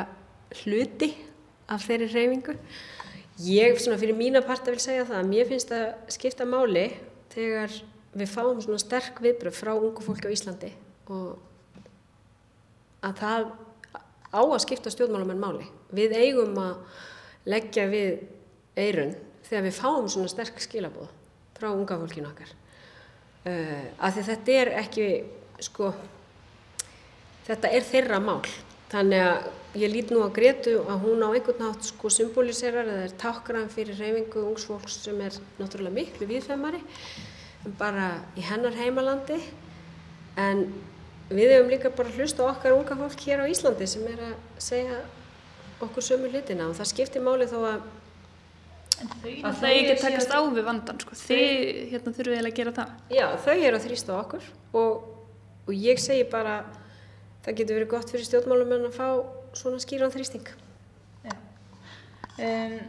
hluti 0.62 1.10
af 1.72 1.88
þeirri 1.88 2.12
hreyfingu. 2.12 2.56
Ég 3.46 3.82
svona 3.82 4.00
fyrir 4.00 4.16
mína 4.18 4.44
parta 4.46 4.72
vil 4.72 4.82
segja 4.84 5.08
það 5.10 5.20
að 5.20 5.32
mér 5.32 5.50
finnst 5.50 5.74
að 5.76 5.88
skipta 6.14 6.48
máli 6.48 6.86
þegar 7.34 7.74
við 8.16 8.32
fáum 8.32 8.62
svona 8.64 8.80
sterk 8.80 9.20
viðbröð 9.24 9.58
frá 9.58 9.74
ungu 9.74 10.06
fólki 10.06 10.30
á 10.30 10.36
Íslandi 10.36 10.72
og 11.12 11.36
að 13.06 13.20
það 13.20 13.50
á 14.36 14.42
að 14.42 14.62
skipta 14.64 14.94
stjórnmálamenn 14.94 15.42
máli. 15.42 15.68
Við 15.96 16.16
eigum 16.16 16.56
að 16.62 17.02
leggja 17.50 17.88
við 17.92 18.24
eirun 18.80 19.16
þegar 19.46 19.66
við 19.68 19.78
fáum 19.78 20.08
svona 20.10 20.32
sterk 20.32 20.62
skilabóð 20.64 21.10
frá 21.56 21.70
unga 21.72 21.98
fólkinu 22.02 22.30
okkar. 22.30 22.52
Uh, 23.46 23.86
af 24.02 24.16
því 24.16 24.24
þetta 24.30 24.56
er 24.62 24.72
ekki, 24.82 25.08
sko, 25.68 25.92
þetta 27.46 27.72
er 27.78 27.86
þeirra 27.86 28.22
mál. 28.24 28.42
Þannig 28.92 29.24
að 29.26 29.80
ég 29.82 29.92
lít 29.92 30.12
nú 30.14 30.22
á 30.24 30.30
Gretu 30.34 30.78
að 30.86 31.04
hún 31.04 31.24
á 31.26 31.30
einhvern 31.34 31.62
nátt 31.64 31.88
sko 31.90 32.12
symboliserar 32.14 32.88
eða 32.88 33.08
er 33.08 33.16
tákran 33.20 33.72
fyrir 33.74 33.98
reyfingu 34.00 34.46
ungsfólks 34.52 35.02
sem 35.04 35.20
er 35.26 35.36
náttúrulega 35.60 35.98
miklu 35.98 36.30
viðfemmari 36.30 36.80
en 37.66 37.76
bara 37.80 38.12
í 38.38 38.46
hennar 38.46 38.78
heimalandi. 38.78 39.42
En 40.40 40.68
við 41.32 41.56
hefum 41.56 41.74
líka 41.74 41.92
bara 41.96 42.14
hlust 42.16 42.40
á 42.40 42.46
okkar 42.48 42.78
unga 42.78 42.98
fólk 43.00 43.28
hér 43.28 43.44
á 43.44 43.52
Íslandi 43.52 43.88
sem 43.90 44.06
er 44.12 44.24
að 44.30 44.36
segja 44.62 45.02
okkur 45.84 46.06
sömu 46.06 46.32
hlutina. 46.32 46.70
Og 46.70 46.78
það 46.78 46.92
skiptir 46.94 47.26
máli 47.26 47.50
þó 47.50 47.60
að 47.74 47.86
En 48.96 49.10
þau 49.12 49.32
að 49.50 49.58
það 49.60 49.74
ekki 49.76 49.96
takast 50.00 50.32
á 50.32 50.40
við 50.40 50.64
vandan 50.64 51.00
sko, 51.04 51.18
þið 51.20 51.50
hérna 51.92 52.12
þurfum 52.16 52.32
við 52.32 52.46
að 52.46 52.54
gera 52.56 52.72
það. 52.78 52.92
Já, 53.12 53.26
þau 53.44 53.56
eru 53.56 53.76
að 53.76 53.88
þrýsta 53.90 54.14
okkur 54.16 54.46
og, 54.80 55.02
og 55.68 55.74
ég 55.76 56.00
segi 56.00 56.24
bara 56.32 56.54
það 57.46 57.58
getur 57.62 57.80
verið 57.80 57.92
gott 57.94 58.14
fyrir 58.14 58.28
stjórnmálum 58.28 58.76
en 58.76 58.88
að 58.90 59.00
fá 59.00 59.08
svona 59.56 59.82
skýran 59.84 60.14
þrýsting. 60.14 60.54
Um, 62.36 62.80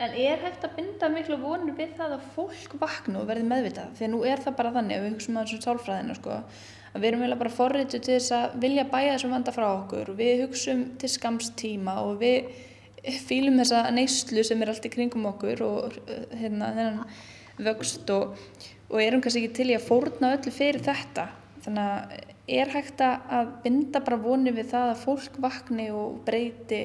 En 0.00 0.14
er 0.16 0.38
hægt 0.40 0.62
að 0.64 0.78
binda 0.78 1.10
miklu 1.12 1.36
vonur 1.42 1.74
við 1.76 1.90
það 1.98 2.14
að 2.14 2.28
fólk 2.32 2.76
vakna 2.80 3.20
og 3.20 3.26
verði 3.28 3.44
meðvitað? 3.50 3.90
Því 3.98 4.06
að 4.06 4.12
nú 4.14 4.20
er 4.24 4.40
það 4.40 4.54
bara 4.56 4.70
þannig 4.78 5.02
við 5.02 5.12
hugsaum 5.12 5.36
að 5.36 5.50
þessu 5.50 5.66
sálfræðinu 5.66 6.16
sko, 6.16 6.36
að 6.94 7.02
við 7.02 7.08
erum 7.10 7.24
að 7.26 7.34
bara 7.42 7.52
forritu 7.52 8.00
til 8.00 8.14
þess 8.14 8.32
að 8.38 8.54
vilja 8.62 8.86
bæja 8.94 9.10
þessum 9.10 9.34
vanda 9.36 9.52
frá 9.52 9.66
okkur 9.74 10.12
og 10.14 10.16
við 10.22 10.40
hugsaum 10.46 10.86
til 11.02 11.12
skamstíma 11.12 11.98
og 12.06 12.14
við 12.22 12.48
fýlum 13.26 13.60
þessa 13.60 13.82
neyslu 13.92 14.46
sem 14.48 14.64
er 14.64 14.72
allt 14.72 14.88
í 14.88 14.94
kringum 14.94 15.28
okkur 15.34 15.64
og 15.66 16.00
hérna 16.32 16.72
þennan 16.78 17.04
vöxt 17.68 18.16
og, 18.16 18.40
og 18.88 19.04
erum 19.04 19.20
kannski 19.20 19.44
ekki 19.44 19.58
til 19.60 19.68
í 19.74 19.76
að 19.76 19.84
fórna 19.90 20.32
öllu 20.38 20.54
fyrir 20.62 20.80
þetta. 20.88 21.28
Þannig 21.66 21.92
að 21.92 22.29
er 22.50 22.72
hægt 22.72 23.02
að 23.04 23.52
binda 23.64 24.02
bara 24.04 24.18
vonið 24.20 24.58
við 24.58 24.70
það 24.72 24.92
að 24.92 25.02
fólk 25.04 25.38
vakni 25.42 25.86
og 25.94 26.18
breyti, 26.26 26.80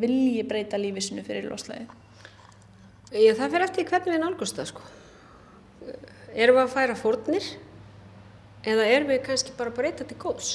vilji 0.00 0.44
breyta 0.48 0.80
lífisinu 0.80 1.24
fyrir 1.26 1.50
loslæði? 1.50 1.86
Það 3.12 3.42
fyrir 3.44 3.66
eftir 3.66 3.88
hvernig 3.90 4.14
við 4.14 4.22
nálgumst 4.22 4.58
það 4.58 4.70
sko. 4.72 4.84
Erum 6.32 6.58
við 6.58 6.64
að 6.64 6.74
færa 6.74 6.96
fórnir 6.96 7.48
eða 8.64 8.86
erum 8.88 9.10
við 9.12 9.24
kannski 9.26 9.56
bara 9.58 9.72
að 9.72 9.80
breyta 9.80 10.06
til 10.08 10.18
góðs? 10.22 10.54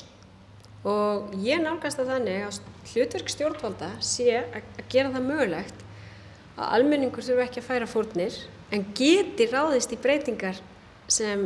Og 0.88 1.34
ég 1.44 1.62
nálgast 1.62 2.00
það 2.00 2.14
þannig 2.14 2.46
að 2.48 2.60
hlutverk 2.94 3.32
stjórnvalda 3.34 3.92
sé 4.06 4.30
að 4.40 4.82
gera 4.90 5.12
það 5.14 5.28
mögulegt 5.28 5.84
að 6.58 6.74
almenningur 6.78 7.26
þurfu 7.26 7.44
ekki 7.44 7.62
að 7.62 7.68
færa 7.68 7.90
fórnir 7.90 8.38
en 8.74 8.86
geti 8.98 9.48
ráðist 9.52 9.94
í 9.94 10.00
breytingar 10.02 10.62
sem 11.12 11.46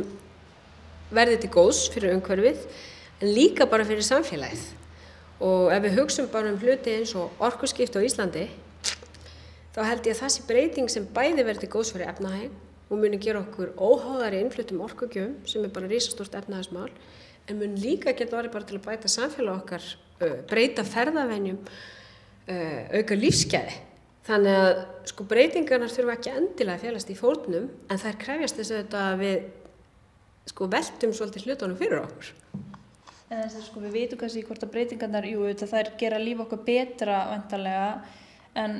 verði 1.12 1.42
til 1.42 1.52
góðs 1.52 1.84
fyrir 1.92 2.16
umhverfið 2.16 2.64
en 3.22 3.30
líka 3.30 3.68
bara 3.70 3.86
fyrir 3.86 4.04
samfélagið. 4.06 4.64
Og 5.42 5.70
ef 5.74 5.86
við 5.86 5.96
hugsun 6.00 6.28
bara 6.30 6.50
um 6.50 6.58
hluti 6.58 6.98
eins 6.98 7.14
og 7.18 7.32
orkuskipt 7.42 7.96
á 7.98 8.00
Íslandi 8.02 8.48
þá 9.72 9.80
held 9.88 10.06
ég 10.06 10.14
að 10.14 10.20
það 10.20 10.34
sé 10.34 10.44
breyting 10.46 10.90
sem 10.92 11.08
bæði 11.14 11.46
verði 11.48 11.70
góðs 11.70 11.94
fyrir 11.94 12.10
efnahæg 12.12 12.50
og 12.92 13.00
muni 13.00 13.18
gera 13.22 13.40
okkur 13.40 13.72
óháðari 13.80 14.42
innflutum 14.42 14.82
orkugjöfum 14.84 15.38
sem 15.48 15.64
er 15.64 15.72
bara 15.72 15.88
rísastort 15.90 16.34
efnahagsmál 16.36 16.90
en 17.48 17.58
mun 17.58 17.78
líka 17.80 18.12
geta 18.14 18.36
orðið 18.38 18.54
bara 18.54 18.68
til 18.68 18.78
að 18.78 18.84
bæta 18.86 19.10
samfélag 19.10 19.62
okkar, 19.62 19.86
breyta 20.50 20.84
ferðavenjum, 20.86 21.58
auka 22.92 23.18
lífsgæði. 23.18 23.78
Þannig 24.22 24.58
að 24.60 24.82
sko 25.10 25.26
breytingarnar 25.26 25.90
þurfa 25.90 26.14
ekki 26.14 26.34
endilega 26.36 26.76
að 26.76 26.84
félast 26.84 27.10
í 27.10 27.16
fórnum 27.18 27.64
en 27.90 28.02
þær 28.04 28.20
krefjast 28.22 28.60
þess 28.60 28.94
að 28.94 29.16
við 29.24 29.48
sko 30.52 30.68
veltum 30.70 31.16
svolítið 31.16 31.48
hlutunum 31.48 31.80
fyrir 31.80 32.04
okkur. 32.04 32.30
En 33.32 33.40
þess 33.40 33.56
að 33.56 33.64
sko 33.70 33.80
við 33.80 33.94
veitum 33.96 34.20
kannski 34.20 34.42
hvort 34.44 34.66
að 34.66 34.74
breytingarnar, 34.74 35.28
jú 35.30 35.46
það 35.56 35.78
er 35.78 35.90
gera 36.00 36.20
líf 36.20 36.42
okkur 36.44 36.60
betra 36.66 37.22
vantarlega 37.30 37.86
en 38.60 38.76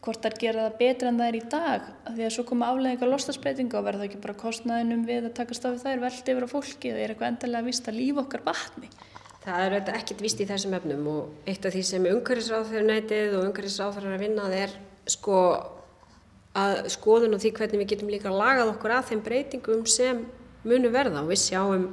hvort 0.00 0.24
þær 0.24 0.36
gera 0.40 0.66
það 0.66 0.76
betra 0.80 1.10
en 1.10 1.20
það 1.20 1.30
er 1.30 1.38
í 1.38 1.42
dag. 1.52 1.88
Því 2.08 2.26
að 2.26 2.34
svo 2.34 2.44
koma 2.48 2.68
afleggingar 2.72 3.10
lostasbreytinga 3.10 3.80
og 3.80 3.86
verða 3.86 4.06
ekki 4.06 4.20
bara 4.20 4.36
kostnaðinum 4.40 5.06
við 5.08 5.28
að 5.28 5.34
taka 5.36 5.56
stafið 5.56 5.84
þær 5.84 6.04
veldi 6.04 6.34
yfir 6.34 6.46
á 6.48 6.52
fólki 6.52 6.92
það 6.92 7.00
er 7.00 7.14
eitthvað 7.14 7.32
endalega 7.34 7.68
vist 7.68 7.90
að 7.90 7.98
lífa 8.00 8.24
okkar 8.24 8.44
vatni. 8.46 8.88
Það 9.40 9.64
er 9.64 9.74
auðvitað 9.74 9.98
ekkert 10.00 10.24
vist 10.24 10.40
í 10.40 10.46
þessum 10.48 10.76
efnum 10.76 11.10
og 11.10 11.48
eitt 11.48 11.66
af 11.68 11.74
því 11.74 11.82
sem 11.88 12.08
umhverfisráðferðunætið 12.10 13.36
og 13.36 13.44
umhverfisráðferðar 13.48 14.16
að 14.16 14.24
vinna 14.24 14.48
er 14.56 14.74
sko 15.08 15.36
að 16.60 16.80
skoðun 16.92 17.36
og 17.36 17.40
því 17.40 17.52
hvernig 17.56 17.80
við 17.80 17.92
getum 17.94 18.12
líka 18.12 18.32
lagað 18.32 18.74
okkur 18.74 18.96
að 18.96 19.12
þeim 19.12 19.22
breytingum 19.24 19.86
sem 19.88 20.24
munu 20.66 20.90
verða. 20.92 21.22
Og 21.22 21.30
við 21.32 21.40
sjáum 21.44 21.86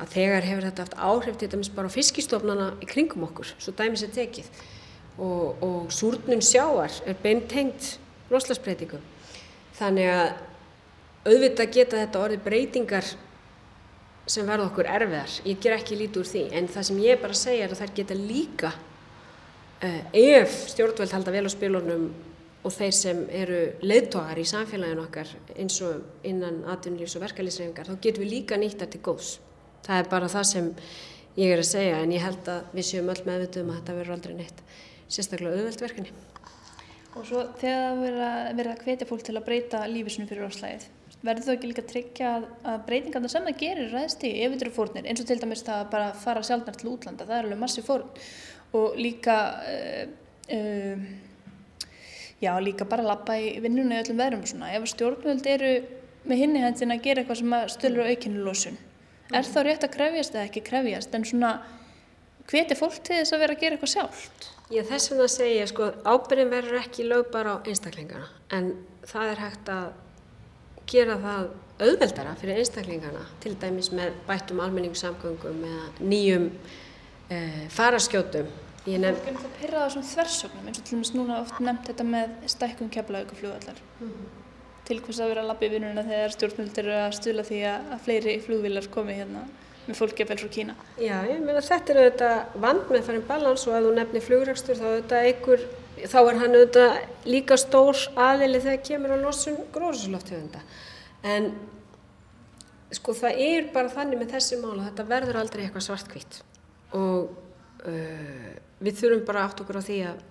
að 0.00 0.12
þegar 0.16 0.46
hefur 0.48 0.66
þetta 0.68 0.84
haft 0.86 0.98
áhrif 0.98 1.40
til 1.40 1.48
dæmis 1.52 1.72
bara 1.74 1.92
fiskistofnana 1.92 2.68
í 2.80 2.88
kringum 2.88 3.26
okkur, 3.28 3.54
svo 3.60 3.74
dæmis 3.76 4.04
er 4.06 4.12
tekið 4.14 4.48
og, 5.20 5.62
og 5.62 5.90
súrnun 5.92 6.44
sjáar 6.44 6.94
er 7.06 7.18
beintengt 7.22 7.96
loslasbreytingum. 8.30 9.02
Þannig 9.76 10.12
að 10.12 10.28
auðvitað 11.28 11.74
geta 11.74 11.98
þetta 12.00 12.22
orðið 12.24 12.46
breytingar 12.46 13.10
sem 14.30 14.46
verða 14.46 14.68
okkur 14.70 14.88
erfiðar. 14.88 15.36
Ég 15.48 15.60
ger 15.60 15.76
ekki 15.76 15.98
lítið 15.98 16.22
úr 16.22 16.30
því, 16.30 16.44
en 16.56 16.70
það 16.70 16.88
sem 16.88 17.02
ég 17.04 17.20
bara 17.22 17.36
segja 17.36 17.66
er 17.66 17.74
að 17.74 17.82
þær 17.82 17.94
geta 17.98 18.16
líka 18.16 18.72
uh, 18.72 20.02
ef 20.16 20.56
stjórnveld 20.74 21.14
halda 21.16 21.34
vel 21.34 21.46
á 21.48 21.50
spilunum 21.52 22.08
og 22.60 22.74
þeir 22.74 22.92
sem 22.92 23.20
eru 23.32 23.60
leiðtogar 23.80 24.38
í 24.38 24.46
samfélaginu 24.48 25.06
okkar 25.06 25.30
eins 25.56 25.78
og 25.84 26.26
innan 26.28 26.60
atvinnulífs 26.68 27.16
og 27.16 27.24
verkalýsreifingar, 27.24 27.88
þá 27.88 28.02
getum 28.04 28.24
við 28.24 28.34
líka 28.34 28.60
nýtt 28.60 28.76
þetta 28.76 28.92
til 28.92 29.04
góðs. 29.04 29.30
Það 29.86 29.96
er 30.02 30.10
bara 30.12 30.30
það 30.32 30.46
sem 30.50 30.72
ég 31.38 31.54
er 31.54 31.62
að 31.62 31.70
segja, 31.70 32.00
en 32.02 32.14
ég 32.14 32.24
held 32.24 32.48
að 32.50 32.74
við 32.76 32.88
séum 32.90 33.10
öll 33.12 33.20
meðvituð 33.26 33.64
um 33.64 33.72
að 33.72 33.80
þetta 33.80 33.96
verður 33.98 34.16
aldrei 34.16 34.34
neitt 34.38 34.62
sérstaklega 35.10 35.58
auðvelt 35.58 35.84
verkefni. 35.84 36.12
Og 37.18 37.26
svo 37.26 37.44
þegar 37.58 37.96
það 37.98 38.02
verður 38.58 38.72
að 38.72 38.82
hvetja 38.86 39.08
fólk 39.08 39.24
til 39.26 39.36
að 39.36 39.46
breyta 39.48 39.80
lífisinu 39.90 40.28
fyrir 40.30 40.46
áslæðið, 40.46 40.84
verður 41.26 41.46
þú 41.46 41.54
ekki 41.56 41.70
líka 41.70 41.82
að 41.82 41.88
tryggja 41.90 42.34
að 42.70 42.84
breytingarna 42.86 43.30
sem 43.32 43.48
það 43.48 43.58
gerir 43.64 43.90
ræðst 43.94 44.26
í 44.26 44.30
ef 44.36 44.52
þetta 44.52 44.66
eru 44.66 44.74
fórnir, 44.76 45.08
eins 45.10 45.22
og 45.22 45.30
til 45.30 45.38
dæmis 45.42 45.64
það 45.66 45.80
að 45.80 45.90
bara 45.96 46.12
fara 46.22 46.44
sjálfnar 46.46 46.78
til 46.78 46.92
útlanda, 46.92 47.26
það 47.26 47.38
er 47.38 47.48
alveg 47.48 47.62
massi 47.64 47.84
fórn 47.86 48.22
og 48.78 49.00
líka, 49.02 49.38
uh, 49.66 50.04
uh, 50.54 51.02
já 52.40 52.52
líka 52.62 52.86
bara 52.86 53.08
lappa 53.08 53.34
í 53.42 53.56
vinnunni 53.64 53.98
í 53.98 54.04
öllum 54.04 54.46
svona, 54.46 54.70
ef 54.76 54.86
stjórnvöld 54.94 55.50
eru 55.50 55.74
með 56.30 56.44
hinni 56.44 56.62
hendin 56.62 56.94
að 56.94 57.02
gera 57.08 57.24
eitthvað 57.24 57.42
sem 57.42 57.58
stölur 57.74 58.06
er 59.32 59.46
þá 59.46 59.60
rétt 59.66 59.86
að 59.86 59.94
krefjast 59.96 60.34
eða 60.34 60.48
ekki 60.48 60.64
krefjast, 60.66 61.14
en 61.14 61.26
svona 61.28 61.52
hvetja 62.50 62.76
fólk 62.78 62.98
til 63.04 63.20
þess 63.20 63.34
að 63.34 63.42
vera 63.44 63.56
að 63.56 63.62
gera 63.62 63.76
eitthvað 63.76 63.94
sjálft? 63.94 64.50
Ég 64.70 64.86
þess 64.86 65.10
vegna 65.10 65.26
segja, 65.30 65.66
sko, 65.70 65.90
ábyrðin 66.06 66.52
verður 66.52 66.78
ekki 66.80 67.06
lögbar 67.06 67.50
á 67.50 67.54
einstaklingana 67.66 68.28
en 68.54 68.72
það 69.08 69.32
er 69.32 69.42
hægt 69.44 69.72
að 69.74 69.88
gera 70.90 71.16
það 71.22 71.50
auðveldara 71.80 72.34
fyrir 72.40 72.60
einstaklingana 72.60 73.22
til 73.42 73.54
dæmis 73.60 73.90
með 73.94 74.18
bættum 74.28 74.60
almenningssamgöngum 74.64 75.62
eða 75.70 75.86
nýjum 76.02 76.50
e, 77.30 77.40
faraskjótum. 77.72 78.50
Ég 78.88 79.00
nefn... 79.02 79.18
Fólk 79.18 79.30
er 79.30 79.36
náttúrulega 79.36 79.58
pyrrað 79.60 79.86
á 79.86 79.92
svona 79.94 80.10
þversögnum 80.10 80.68
eins 80.70 80.80
og 80.80 80.86
til 80.86 80.98
dæmis 80.98 81.14
núna 81.16 81.40
oft 81.40 81.58
nefnt 81.64 81.90
þetta 81.90 82.06
með 82.08 82.36
stækkun 82.54 82.92
keflaug 82.94 83.34
og 83.34 83.42
fljóðallar. 83.42 83.82
Mm 84.00 84.12
-hmm. 84.12 84.49
Til 84.90 84.98
hvers 84.98 85.20
að 85.22 85.28
vera 85.30 85.42
að 85.44 85.50
lappa 85.52 85.66
í 85.68 85.70
vinnuna 85.70 86.02
þegar 86.02 86.32
stjórnmjöldur 86.34 86.86
eru 86.88 86.94
að 86.98 87.12
stula 87.14 87.42
því 87.46 87.58
að 87.70 87.90
fleiri 88.02 88.32
flugvilar 88.42 88.88
komi 88.90 89.14
hérna 89.14 89.44
með 89.86 89.98
fólki 89.98 90.24
að 90.24 90.30
vel 90.32 90.38
frá 90.40 90.48
Kína. 90.54 90.74
Já, 90.98 91.16
ég 91.28 91.42
meina 91.44 91.60
þetta 91.62 91.92
er 91.92 92.00
auðvitað 92.00 92.56
vand 92.64 92.90
með 92.90 93.04
farin 93.06 93.26
balans 93.28 93.66
og 93.68 93.76
ef 93.76 93.84
þú 93.84 93.92
nefnir 93.96 94.24
flugrækstur 94.24 94.80
þá, 94.80 95.14
einhver, 95.20 95.62
þá 96.02 96.18
er 96.20 96.40
hann 96.40 96.56
auðvitað 96.58 97.28
líka 97.30 97.58
stór 97.60 98.02
aðili 98.26 98.62
þegar 98.64 98.82
kemur 98.88 99.14
á 99.14 99.18
losun 99.22 99.60
gróðsloftjöfunda. 99.74 100.62
En 101.30 101.50
sko 102.98 103.14
það 103.14 103.42
er 103.46 103.68
bara 103.74 103.92
þannig 103.92 104.20
með 104.20 104.34
þessi 104.34 104.58
mál 104.58 104.74
að 104.74 104.88
þetta 104.88 105.06
verður 105.12 105.38
aldrei 105.44 105.62
eitthvað 105.64 105.86
svartkvít 105.86 106.40
og 106.98 107.30
uh, 107.86 108.48
við 108.82 108.98
þurfum 108.98 109.22
bara 109.28 109.44
átt 109.46 109.62
okkur 109.62 109.78
á 109.78 109.82
því 109.86 110.00
að, 110.10 110.24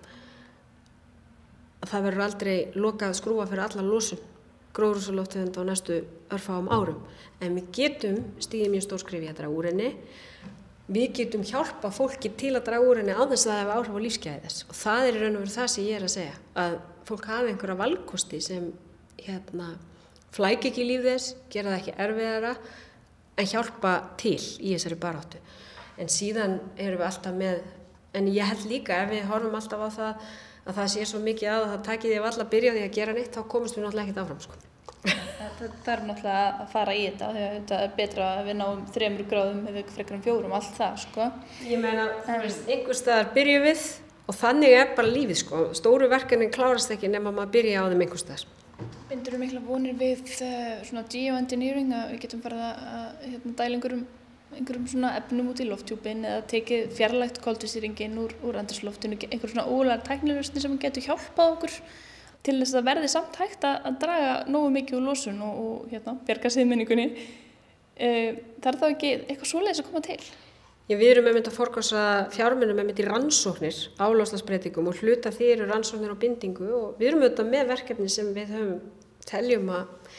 að 1.80 1.94
það 1.94 2.04
verður 2.10 2.26
aldrei 2.26 2.56
lokað 2.76 3.16
skrúa 3.16 3.48
fyrir 3.48 3.64
alla 3.64 3.86
losun 3.86 4.20
gróðrúsalóftegund 4.76 5.58
á 5.58 5.62
næstu 5.66 6.00
örfáum 6.30 6.70
árum. 6.70 7.00
En 7.40 7.56
við 7.58 7.70
getum 7.74 8.18
stíðið 8.42 8.74
mjög 8.74 8.86
stór 8.86 9.02
skrif 9.02 9.24
í 9.24 9.30
að 9.30 9.40
draga 9.40 9.56
úr 9.56 9.70
henni. 9.70 9.90
Við 10.90 11.12
getum 11.20 11.46
hjálpa 11.46 11.90
fólki 11.94 12.32
til 12.38 12.54
að 12.56 12.66
draga 12.68 12.86
úr 12.86 13.00
henni 13.02 13.14
á 13.14 13.22
þess 13.22 13.46
að 13.46 13.52
það 13.52 13.60
hefur 13.60 13.74
áhrif 13.76 13.98
á 13.98 14.04
lífsgæði 14.04 14.44
þess. 14.44 14.64
Og 14.68 14.78
það 14.80 15.06
er 15.06 15.18
í 15.18 15.22
raun 15.22 15.38
og 15.38 15.44
veru 15.44 15.54
það 15.54 15.72
sem 15.74 15.86
ég 15.86 15.98
er 15.98 16.06
að 16.06 16.14
segja. 16.14 16.36
Að 16.64 16.76
fólk 17.10 17.26
hafi 17.30 17.52
einhverja 17.52 17.78
valkosti 17.80 18.40
sem 18.44 18.68
hérna, 19.20 19.68
flæk 20.34 20.68
ekki 20.70 20.86
líf 20.86 21.06
þess, 21.06 21.34
gera 21.52 21.72
það 21.72 21.80
ekki 21.80 21.96
erfiðara, 22.06 22.52
en 23.40 23.50
hjálpa 23.50 23.94
til 24.20 24.38
í 24.38 24.74
þessari 24.74 24.98
baráttu. 25.00 25.40
En 26.00 26.10
síðan 26.12 26.58
erum 26.76 27.00
við 27.00 27.08
alltaf 27.08 27.36
með, 27.36 27.64
en 28.16 28.30
ég 28.30 28.50
held 28.50 28.66
líka 28.70 29.02
ef 29.04 29.10
við 29.12 29.26
horfum 29.30 29.58
alltaf 29.58 29.84
á 29.84 29.88
það 29.96 30.30
að 30.66 30.76
það 30.80 30.90
sé 30.94 31.06
svo 31.08 31.20
mikið 31.24 31.52
að 31.52 31.68
það 31.70 31.86
takir 31.86 32.10
því 32.10 32.18
að 32.18 32.26
valla 32.26 32.44
að 32.44 32.52
byrja 32.54 32.74
því 32.74 32.82
að 32.84 32.98
gera 32.98 33.14
neitt, 33.16 33.32
þá 33.34 33.42
komist 33.54 33.78
við 33.78 33.86
náttúrulega 33.86 34.10
ekkert 34.10 34.22
áfram. 34.24 34.42
Sko. 34.44 34.58
Það 35.00 35.74
þarf 35.86 36.06
náttúrulega 36.08 36.44
að 36.60 36.70
fara 36.74 36.94
í 36.94 37.02
þetta, 37.06 37.32
því 37.34 37.42
að 37.46 37.56
þetta 37.56 37.80
er 37.86 37.96
betra 37.96 38.28
að 38.34 38.44
við 38.50 38.56
náum 38.60 38.84
þremur 38.94 39.26
gráðum 39.30 39.66
eða 39.70 39.84
frekar 39.96 40.18
um 40.18 40.22
fjórum, 40.26 40.54
allt 40.58 40.76
það, 40.76 41.02
sko. 41.06 41.28
Ég 41.70 41.82
meina, 41.82 42.06
einhver 42.28 42.98
staðar 42.98 43.32
byrju 43.36 43.64
við 43.64 43.84
og 44.30 44.38
þannig 44.38 44.76
er 44.76 44.94
bara 44.98 45.12
lífið, 45.16 45.40
sko. 45.40 45.66
Stóru 45.76 46.10
verkefnin 46.12 46.52
klárast 46.54 46.92
ekki 46.94 47.10
nema 47.10 47.32
maður 47.32 47.54
byrja 47.56 47.84
á 47.84 47.90
þeim 47.90 48.04
einhver 48.04 48.22
staðar. 48.22 48.46
Bindur 49.10 49.34
þú 49.34 49.40
mikla 49.42 49.60
vonir 49.64 49.96
við 49.98 50.20
uh, 50.44 50.80
svona 50.86 51.02
geoengineering 51.10 51.90
að 51.96 52.12
við 52.14 52.22
getum 52.22 52.42
farið 52.44 52.62
að 52.68 53.24
hérna, 53.26 53.54
dæla 53.58 53.80
um 53.80 54.04
einhverjum 54.56 54.86
svona 54.90 55.14
efnum 55.18 55.50
út 55.52 55.62
í 55.62 55.66
lofttjúpin 55.68 56.24
eða 56.26 56.44
tekið 56.50 56.94
fjarlægt 56.96 57.40
kóltvísýringin 57.44 58.18
úr, 58.22 58.34
úr 58.46 58.58
andarsloftinu, 58.60 59.18
einhver 59.28 59.52
svona 59.52 59.66
ólega 59.70 60.02
tæknilusni 60.08 60.62
sem 60.62 60.76
getur 60.82 61.06
hjálpað 61.06 61.54
okkur 61.54 61.76
til 62.46 62.56
þess 62.58 62.76
að 62.78 62.86
verði 62.88 63.10
samt 63.12 63.38
hægt 63.40 63.66
að, 63.68 63.78
að 63.88 63.98
draga 64.04 64.34
nógu 64.50 64.70
mikið 64.76 64.98
úr 64.98 65.08
lósun 65.10 65.42
og, 65.44 65.58
og 65.64 65.90
hérna, 65.92 66.16
bjerga 66.26 66.52
siðmenningunni. 66.54 67.08
E, 68.00 68.08
það 68.62 68.70
er 68.72 68.78
þá 68.80 68.86
ekki 68.88 69.10
eitthvað 69.18 69.50
svoleiðis 69.52 69.82
að 69.82 69.90
koma 69.90 70.02
til? 70.06 70.20
Já, 70.90 70.96
við 70.98 71.12
erum 71.12 71.28
mynd 71.30 71.46
að 71.46 71.54
forgása 71.54 72.04
fjármunum 72.34 72.80
mynd 72.80 72.98
í 72.98 73.04
rannsóknir 73.06 73.76
á 74.00 74.06
loslasbreytingum 74.10 74.88
og 74.90 74.98
hluta 74.98 75.30
því 75.30 75.52
eru 75.52 75.68
rannsóknir 75.68 76.16
á 76.16 76.18
bindingu 76.18 76.66
og 76.74 76.96
við 76.98 77.12
erum 77.12 77.22
auðvitað 77.22 77.52
með 77.52 77.70
verkefni 77.76 78.08
sem 78.10 78.32
við 78.34 78.50
höfum 78.56 78.80
teljum 79.28 79.70
að 79.76 80.16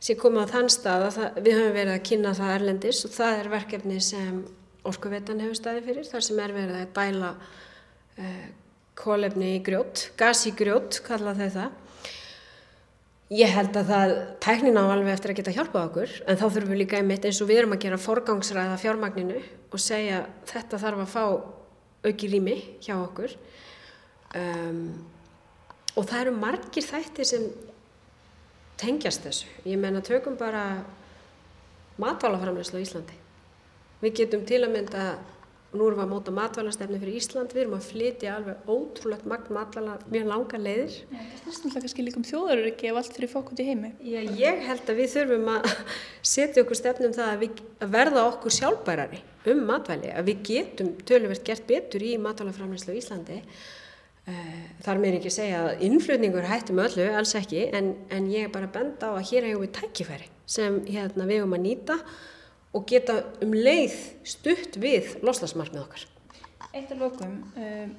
sé 0.00 0.16
komið 0.16 0.48
á 0.48 0.52
þann 0.54 0.70
stað 0.72 1.04
að 1.06 1.18
það, 1.18 1.42
við 1.44 1.58
höfum 1.58 1.76
verið 1.76 1.94
að 1.94 2.06
kynna 2.08 2.32
það 2.38 2.54
erlendis 2.54 3.02
og 3.04 3.12
það 3.16 3.42
er 3.42 3.52
verkefni 3.52 4.00
sem 4.04 4.40
Orkuvetan 4.88 5.42
hefur 5.44 5.58
staði 5.58 5.82
fyrir 5.84 6.06
þar 6.08 6.24
sem 6.24 6.38
er 6.40 6.54
verið 6.56 6.78
að 6.78 6.92
dæla 6.96 7.34
uh, 7.36 8.46
kólefni 8.96 9.54
í 9.58 9.62
grjót, 9.64 10.06
gas 10.16 10.46
í 10.48 10.54
grjót 10.56 11.02
kalla 11.04 11.34
þau 11.36 11.48
það. 11.56 11.78
Ég 13.30 13.52
held 13.54 13.76
að 13.78 13.92
það 13.92 14.12
tæknin 14.42 14.80
á 14.80 14.84
alveg 14.88 15.12
eftir 15.12 15.30
að 15.34 15.38
geta 15.38 15.54
hjálpað 15.54 15.84
okkur 15.84 16.14
en 16.24 16.40
þá 16.40 16.46
þurfum 16.46 16.72
við 16.72 16.80
líka 16.80 16.98
einmitt 16.98 17.28
eins 17.28 17.38
og 17.44 17.50
við 17.50 17.60
erum 17.60 17.76
að 17.76 17.84
gera 17.84 18.00
forgangsræða 18.00 18.80
fjármagninu 18.80 19.38
og 19.70 19.82
segja 19.84 20.24
þetta 20.50 20.80
þarf 20.82 21.04
að 21.04 21.12
fá 21.12 21.24
auki 22.08 22.30
rými 22.32 22.56
hjá 22.82 22.96
okkur. 22.96 23.36
Um, 24.34 24.80
og 25.94 26.08
það 26.08 26.24
eru 26.24 26.34
margir 26.40 26.86
þættir 26.86 27.28
sem 27.28 27.46
tengjast 28.80 29.26
þessu. 29.26 29.50
Ég 29.68 29.80
menna 29.80 30.02
tökum 30.04 30.38
bara 30.40 30.64
matvælaframleyslu 32.00 32.80
á 32.80 32.84
Íslandi. 32.84 33.18
Við 34.00 34.16
getum 34.22 34.46
til 34.48 34.62
að 34.64 34.74
mynda 34.74 35.04
Nú 35.70 35.86
erum 35.86 36.00
við 36.00 36.02
að 36.02 36.10
móta 36.10 36.32
matvælastefni 36.34 36.98
fyrir 36.98 37.16
Ísland, 37.20 37.52
við 37.54 37.62
erum 37.62 37.74
að 37.76 37.84
flytja 37.86 38.30
alveg 38.34 38.70
ótrúlegt 38.72 39.26
magn 39.30 39.52
matvæla 39.54 39.92
mjög 40.10 40.24
langa 40.26 40.58
leiðir. 40.58 40.96
Já, 40.98 41.20
það 41.20 41.20
er 41.20 41.44
náttúrulega 41.44 41.82
kannski 41.84 42.06
líka 42.06 42.18
um 42.18 42.24
þjóðaröryggi 42.26 42.88
ef 42.90 42.98
allt 42.98 43.14
fyrir 43.14 43.36
í 43.62 43.66
heimi. 43.68 43.90
Já, 44.02 44.18
ég 44.40 44.64
held 44.66 44.90
að 44.90 44.98
við 44.98 45.12
þurfum 45.12 45.52
að 45.52 45.68
setja 46.32 46.64
okkur 46.64 46.80
stefnum 46.80 47.14
það 47.14 47.30
að, 47.30 47.44
við, 47.44 47.62
að 47.86 47.92
verða 47.94 48.24
okkur 48.32 48.56
sjálfbærari 48.56 49.22
um 49.54 49.62
matvæli, 49.70 50.10
að 50.10 50.32
við 50.32 50.42
getum 50.50 50.90
töluvert 51.06 51.46
gert 51.46 51.70
betur 51.70 52.02
í 52.02 52.16
matvælaframleyslu 52.18 52.96
í 52.96 53.04
Íslandi. 53.04 53.38
Eh, 54.30 54.66
þar 54.84 55.00
meir 55.00 55.16
ekki 55.18 55.30
segja 55.32 55.62
að 55.64 55.84
innflutningur 55.86 56.46
hættum 56.48 56.80
öllu, 56.82 57.06
alls 57.16 57.32
ekki, 57.38 57.64
en, 57.76 57.94
en 58.12 58.28
ég 58.30 58.46
er 58.46 58.52
bara 58.52 58.68
benda 58.70 59.10
á 59.10 59.12
að 59.16 59.26
hér 59.30 59.48
hefur 59.48 59.64
við 59.64 59.72
tækifæri 59.78 60.28
sem 60.50 60.80
hérna, 60.86 61.26
við 61.28 61.42
höfum 61.42 61.56
að 61.56 61.64
nýta 61.64 61.96
og 62.76 62.86
geta 62.90 63.16
um 63.42 63.54
leið 63.54 63.96
stutt 64.26 64.78
við 64.82 65.16
loslasmarkmið 65.26 65.82
okkar. 65.82 66.06
Eitt 66.70 66.92
af 66.94 67.02
lokum, 67.02 67.34
um, 67.58 67.92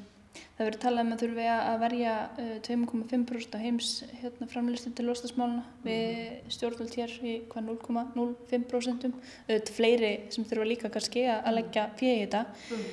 það 0.56 0.64
verður 0.64 0.80
talað 0.86 1.06
um 1.06 1.14
að 1.16 1.24
þurfum 1.24 1.40
við 1.42 1.52
að 1.58 1.78
verja 1.84 2.16
uh, 2.46 2.56
2,5% 2.70 3.58
af 3.58 3.66
heims 3.66 3.92
hérna, 4.22 4.50
framlistum 4.52 4.96
til 4.96 5.08
loslasmáluna 5.10 5.64
mm. 5.68 5.86
við 5.88 6.52
stjórnvöld 6.56 6.98
hér 7.02 7.16
í 7.28 7.38
hvað 7.52 7.72
0,05%. 7.74 9.08
Þetta 9.50 9.74
er 9.74 9.80
fleiri 9.80 10.12
sem 10.32 10.48
þurfa 10.48 10.70
líka 10.72 10.94
kannski 10.94 11.28
að 11.36 11.56
leggja 11.60 11.88
fyrir 12.00 12.26
þetta. 12.26 12.46
Mm. 12.72 12.92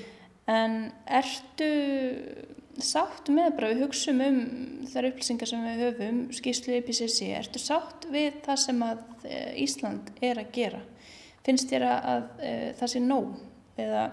En 0.48 0.80
ertu 1.20 1.74
sátt 2.84 3.30
með 3.34 3.54
bara, 3.56 3.72
við 3.72 3.86
hugsaum 3.86 4.20
um 4.26 4.38
þar 4.90 5.10
upplýsingar 5.10 5.50
sem 5.50 5.64
við 5.66 5.82
höfum, 5.86 6.20
skýrslu 6.36 6.78
IPCC, 6.78 7.32
ertu 7.38 7.62
sátt 7.62 8.06
við 8.12 8.38
það 8.44 8.62
sem 8.66 8.86
að 8.86 9.02
uh, 9.24 9.50
Ísland 9.64 10.14
er 10.22 10.40
að 10.44 10.54
gera? 10.54 10.84
finnst 11.48 11.70
þér 11.72 11.86
að, 11.88 12.08
að 12.12 12.42
e, 12.44 12.54
það 12.78 12.92
sé 12.92 13.02
nóg 13.04 13.28
eða 13.80 14.06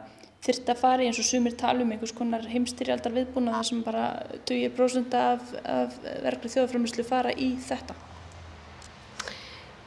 þurft 0.46 0.70
að 0.72 0.82
fara 0.82 1.04
í 1.04 1.08
eins 1.10 1.20
og 1.20 1.28
sumir 1.28 1.56
talum 1.58 1.92
einhvers 1.92 2.14
konar 2.16 2.46
heimstyrjaldar 2.48 3.16
viðbúna 3.16 3.56
þar 3.58 3.68
sem 3.70 3.82
bara 3.86 4.04
20% 4.48 5.18
af, 5.20 5.56
af 5.66 5.98
verkli 6.24 6.52
þjóðafrömmislu 6.54 7.06
fara 7.08 7.34
í 7.34 7.56
þetta? 7.66 7.98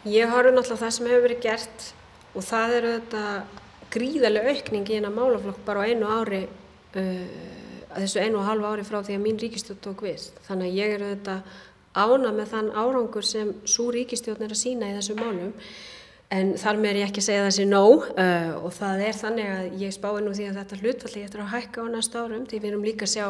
Ég 0.08 0.30
horfi 0.32 0.52
náttúrulega 0.54 0.82
það 0.82 0.94
sem 0.96 1.08
hefur 1.08 1.24
verið 1.28 1.44
gert 1.46 1.86
og 2.34 2.46
það 2.48 2.74
eru 2.78 2.92
þetta 2.96 3.22
gríðarlega 3.94 4.54
aukning 4.56 4.90
í 4.90 4.98
eina 4.98 5.12
málaflokk 5.14 5.62
bara 5.66 5.86
á 5.86 5.88
einu 5.88 6.10
ári 6.18 6.42
uh, 6.44 7.24
þessu 7.94 8.22
einu 8.24 8.40
og 8.40 8.48
halvu 8.48 8.70
ári 8.70 8.86
frá 8.86 9.00
því 9.02 9.18
að 9.18 9.24
mín 9.24 9.40
ríkistjótt 9.42 9.82
tók 9.84 10.04
við. 10.06 10.28
Þannig 10.48 10.70
að 10.70 10.80
ég 10.80 10.96
eru 10.96 11.12
þetta 11.14 11.38
ána 11.98 12.32
með 12.34 12.50
þann 12.52 12.72
árangur 12.76 13.26
sem 13.26 13.54
svo 13.64 13.88
ríkistjótt 13.94 14.42
er 14.44 14.52
að 14.54 14.62
sína 14.62 14.90
í 14.90 14.98
þessu 14.98 15.16
málum 15.18 15.54
En 16.28 16.50
þar 16.60 16.76
með 16.76 16.90
er 16.90 16.98
ég 17.00 17.08
ekki 17.08 17.22
að 17.22 17.24
segja 17.24 17.44
þessi 17.46 17.64
nóg 17.64 18.02
uh, 18.10 18.50
og 18.60 18.72
það 18.76 19.02
er 19.06 19.16
þannig 19.16 19.46
að 19.48 19.68
ég 19.80 19.94
spái 19.96 20.18
nú 20.20 20.34
því 20.36 20.48
að 20.50 20.58
þetta 20.60 20.80
hlutfalli 20.82 21.22
eftir 21.24 21.40
að 21.40 21.52
hækka 21.54 21.84
á 21.88 21.92
næsta 21.94 22.24
árum 22.24 22.44
því 22.48 22.58
við 22.60 22.68
erum 22.68 22.84
líka 22.84 23.06
að 23.06 23.12
sjá 23.14 23.26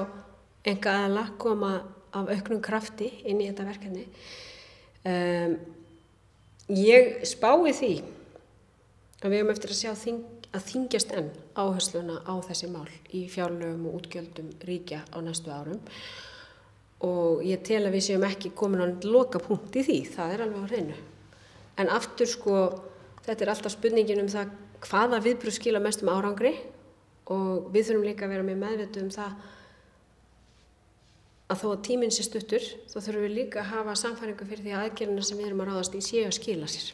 enga 0.67 0.95
aðla 1.05 1.25
koma 1.39 1.71
af 2.19 2.33
auknum 2.35 2.63
krafti 2.65 3.13
inn 3.23 3.39
í 3.39 3.47
þetta 3.47 3.69
verkefni. 3.69 4.03
Um, 5.07 5.55
ég 6.75 7.23
spái 7.29 7.71
því 7.79 7.93
að 9.23 9.31
við 9.31 9.39
erum 9.39 9.55
eftir 9.55 9.75
að 9.77 9.79
sjá 9.85 9.95
þing, 10.03 10.19
að 10.57 10.65
þingjast 10.71 11.13
enn 11.17 11.29
áhersluna 11.59 12.23
á 12.25 12.35
þessi 12.47 12.71
mál 12.73 12.89
í 13.13 13.27
fjárlögum 13.29 13.89
og 13.91 13.99
útgjöldum 14.01 14.49
ríkja 14.65 15.03
á 15.13 15.19
næstu 15.21 15.53
árum 15.53 15.83
og 17.05 17.45
ég 17.47 17.63
tel 17.67 17.85
að 17.85 17.95
við 17.99 18.07
séum 18.09 18.25
ekki 18.27 18.55
komin 18.57 18.83
á 18.83 18.87
loka 19.07 19.39
punkt 19.43 19.77
í 19.77 19.85
því, 19.87 19.99
það 20.15 20.33
er 20.35 20.45
alveg 20.45 20.65
á 20.65 20.71
hreinu. 20.71 20.97
En 21.79 21.93
aftur 21.95 22.27
sko 22.27 22.55
þetta 23.27 23.45
er 23.45 23.53
alltaf 23.53 23.77
spurningin 23.77 24.25
um 24.25 24.33
það 24.33 24.57
hvaða 24.89 25.21
viðbröð 25.23 25.59
skila 25.59 25.83
mest 25.85 26.03
um 26.03 26.11
árangri 26.11 26.55
og 27.29 27.69
við 27.75 27.91
þurfum 27.91 28.09
líka 28.09 28.27
að 28.27 28.35
vera 28.35 28.47
með 28.47 28.61
meðvitu 28.65 29.05
um 29.05 29.13
það 29.15 29.37
að 31.49 31.61
þó 31.63 31.69
að 31.71 31.83
tíminn 31.89 32.15
sé 32.15 32.25
stuttur 32.25 32.65
þá 32.89 32.97
þurfum 32.99 33.27
við 33.27 33.37
líka 33.37 33.63
að 33.63 33.71
hafa 33.75 33.99
samfæringu 34.03 34.49
fyrir 34.49 34.65
því 34.65 34.75
aðgerðina 34.81 35.27
sem 35.29 35.41
við 35.41 35.51
erum 35.51 35.63
að 35.65 35.71
ráðast 35.71 35.97
í 35.99 36.03
séu 36.05 36.25
að 36.29 36.37
skila 36.39 36.69
sér 36.73 36.91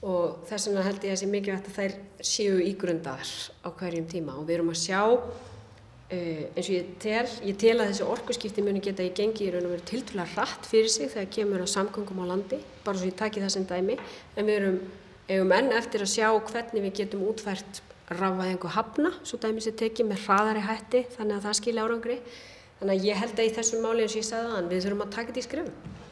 og 0.00 0.40
þess 0.48 0.68
vegna 0.68 0.86
held 0.86 1.04
ég 1.04 1.12
að 1.12 1.16
það 1.16 1.22
sé 1.22 1.30
mikilvægt 1.34 1.70
að 1.70 1.78
þær 1.78 1.96
séu 2.32 2.58
ígrundaðar 2.70 3.32
á 3.64 3.68
hverjum 3.80 4.10
tíma. 4.10 4.36
Og 4.40 4.48
við 4.48 4.58
erum 4.58 4.72
að 4.72 4.82
sjá 4.86 5.02
Uh, 6.10 6.48
eins 6.58 6.66
og 6.66 6.74
ég 6.74 6.86
tel, 6.98 7.26
ég 7.46 7.54
tel 7.54 7.76
að 7.76 7.92
þessi 7.92 8.02
orkuskipti 8.10 8.62
muni 8.66 8.80
geta 8.82 9.04
í 9.06 9.12
gengi 9.14 9.44
í 9.46 9.50
raun 9.54 9.68
og 9.68 9.76
veru 9.76 9.84
tiltvöla 9.86 10.24
hratt 10.32 10.66
fyrir 10.66 10.90
sig 10.90 11.06
þegar 11.12 11.28
kemur 11.36 11.62
á 11.62 11.70
samgöngum 11.70 12.24
á 12.26 12.30
landi, 12.32 12.58
bara 12.82 12.98
svo 12.98 13.06
ég 13.06 13.14
taki 13.20 13.38
það 13.38 13.52
sem 13.54 13.66
dæmi, 13.70 13.94
en 14.34 14.48
við 14.48 14.56
erum, 14.56 14.80
erum 15.30 15.54
enn 15.54 15.70
eftir 15.78 16.02
að 16.02 16.10
sjá 16.10 16.26
hvernig 16.34 16.82
við 16.88 16.96
getum 16.98 17.22
útfært 17.30 17.78
ráfaðingu 18.10 18.74
hafna, 18.74 19.14
svo 19.22 19.38
dæmi 19.38 19.62
sem 19.62 19.78
tekið 19.78 20.10
með 20.10 20.26
hraðari 20.26 20.66
hætti, 20.66 21.04
þannig 21.14 21.36
að 21.36 21.46
það 21.46 21.58
skilja 21.60 21.86
árangri, 21.86 22.20
þannig 22.80 22.96
að 22.96 23.06
ég 23.12 23.22
held 23.22 23.38
að 23.38 23.46
í 23.46 23.56
þessum 23.60 23.86
máli 23.86 24.02
eins 24.08 24.16
og 24.16 24.22
ég 24.24 24.30
sagði 24.32 24.54
þann, 24.56 24.70
við 24.74 24.82
þurfum 24.88 25.06
að 25.06 25.14
taka 25.14 25.30
þetta 25.30 25.44
í 25.44 25.46
skrifum. 25.46 26.09